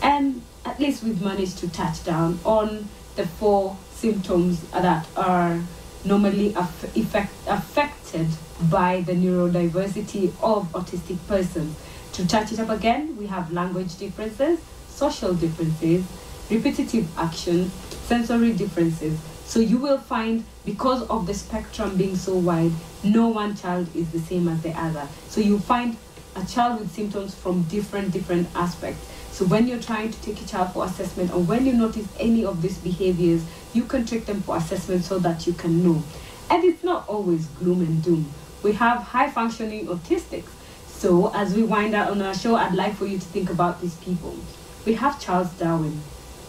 And 0.03 0.43
at 0.65 0.81
least 0.81 1.03
we've 1.03 1.21
managed 1.21 1.59
to 1.59 1.69
touch 1.71 2.03
down 2.05 2.39
on 2.45 2.89
the 3.17 3.27
four 3.27 3.77
symptoms 3.93 4.63
that 4.71 5.07
are 5.17 5.61
normally 6.05 6.55
aff 6.55 6.85
effect 6.97 7.33
affected 7.47 8.29
by 8.71 9.03
the 9.03 9.13
neurodiversity 9.13 10.33
of 10.43 10.67
autistic 10.73 11.19
persons. 11.29 11.77
To 12.13 12.27
touch 12.27 12.53
it 12.53 12.59
up 12.59 12.71
again, 12.71 13.17
we 13.17 13.27
have 13.27 13.53
language 13.53 13.97
differences, 13.97 14.59
social 14.89 15.35
differences, 15.35 16.05
repetitive 16.51 17.07
actions, 17.19 17.73
sensory 18.05 18.53
differences. 18.53 19.19
So 19.45 19.61
you 19.61 19.79
will 19.79 19.99
find, 19.99 20.45
because 20.65 21.03
of 21.09 21.27
the 21.27 21.35
spectrum 21.35 21.97
being 21.97 22.17
so 22.17 22.37
wide, 22.37 22.73
no 23.03 23.29
one 23.29 23.57
child 23.57 23.89
is 23.97 24.11
the 24.11 24.21
same 24.21 24.49
as 24.49 24.63
the 24.63 24.71
other. 24.71 25.07
So 25.29 25.41
you 25.41 25.59
find 25.59 25.97
a 26.37 26.45
child 26.45 26.81
with 26.81 26.93
symptoms 26.93 27.35
from 27.35 27.63
different, 27.65 28.13
different 28.13 28.49
aspects. 28.55 29.09
So 29.41 29.47
when 29.47 29.67
you're 29.67 29.81
trying 29.81 30.11
to 30.11 30.21
take 30.21 30.41
a 30.43 30.47
child 30.47 30.75
for 30.75 30.85
assessment 30.85 31.33
or 31.33 31.41
when 31.41 31.65
you 31.65 31.73
notice 31.73 32.07
any 32.21 32.45
of 32.45 32.61
these 32.61 32.77
behaviors, 32.77 33.43
you 33.73 33.85
can 33.85 34.05
take 34.05 34.27
them 34.27 34.43
for 34.43 34.59
assessment 34.59 35.05
so 35.05 35.19
that 35.19 35.47
you 35.47 35.55
can 35.55 35.83
know. 35.83 36.03
And 36.51 36.63
it's 36.63 36.85
not 36.85 37.09
always 37.09 37.47
gloom 37.47 37.81
and 37.81 38.05
doom 38.05 38.31
we 38.63 38.73
have 38.73 39.03
high 39.03 39.31
functioning 39.31 39.87
autistics. 39.87 40.51
So 40.87 41.33
as 41.35 41.55
we 41.55 41.63
wind 41.63 41.95
out 41.95 42.11
on 42.11 42.21
our 42.21 42.35
show, 42.35 42.57
I'd 42.57 42.75
like 42.75 42.95
for 42.95 43.07
you 43.07 43.19
to 43.19 43.25
think 43.25 43.51
about 43.51 43.81
these 43.81 43.95
people. 43.97 44.37
We 44.85 44.95
have 44.95 45.21
Charles 45.21 45.51
Darwin, 45.53 46.01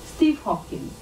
Steve 0.06 0.40
Hopkins, 0.42 0.94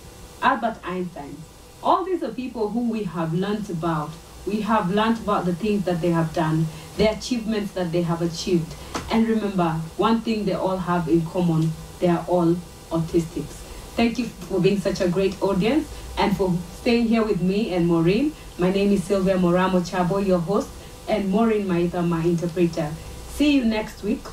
Albert 0.41 0.77
Einstein. 0.83 1.37
All 1.81 2.03
these 2.03 2.21
are 2.23 2.29
people 2.29 2.69
who 2.69 2.89
we 2.89 3.03
have 3.03 3.33
learned 3.33 3.69
about. 3.69 4.11
We 4.49 4.61
have 4.61 4.89
learned 4.89 5.19
about 5.19 5.45
the 5.45 5.53
things 5.53 5.85
that 5.85 6.01
they 6.01 6.09
have 6.09 6.33
done, 6.33 6.65
the 6.97 7.11
achievements 7.11 7.73
that 7.73 7.91
they 7.91 8.01
have 8.01 8.23
achieved. 8.23 8.73
And 9.11 9.27
remember, 9.27 9.73
one 9.95 10.21
thing 10.21 10.45
they 10.45 10.53
all 10.55 10.77
have 10.77 11.07
in 11.07 11.23
common, 11.27 11.71
they 11.99 12.07
are 12.07 12.25
all 12.27 12.55
autistics. 12.89 13.53
Thank 13.95 14.17
you 14.17 14.25
for 14.25 14.59
being 14.59 14.79
such 14.79 15.01
a 15.01 15.07
great 15.07 15.39
audience 15.43 15.87
and 16.17 16.35
for 16.35 16.57
staying 16.79 17.09
here 17.09 17.23
with 17.23 17.43
me 17.43 17.75
and 17.75 17.87
Maureen. 17.87 18.33
My 18.57 18.71
name 18.71 18.91
is 18.91 19.03
Sylvia 19.03 19.35
Moraa 19.37 19.69
Mochabo, 19.69 20.25
your 20.25 20.39
host 20.39 20.69
and 21.07 21.29
Maureen 21.29 21.67
Maitha, 21.67 22.01
my 22.07 22.23
interpreter. 22.23 22.91
See 23.35 23.51
you 23.51 23.65
next 23.65 24.01
week 24.01 24.25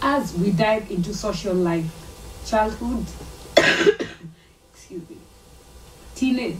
as 0.00 0.32
we 0.34 0.52
dive 0.52 0.88
into 0.92 1.12
social 1.12 1.54
life, 1.54 1.90
childhood, 2.46 3.04
excuse 4.72 5.10
me, 5.10 5.16
teenage, 6.14 6.58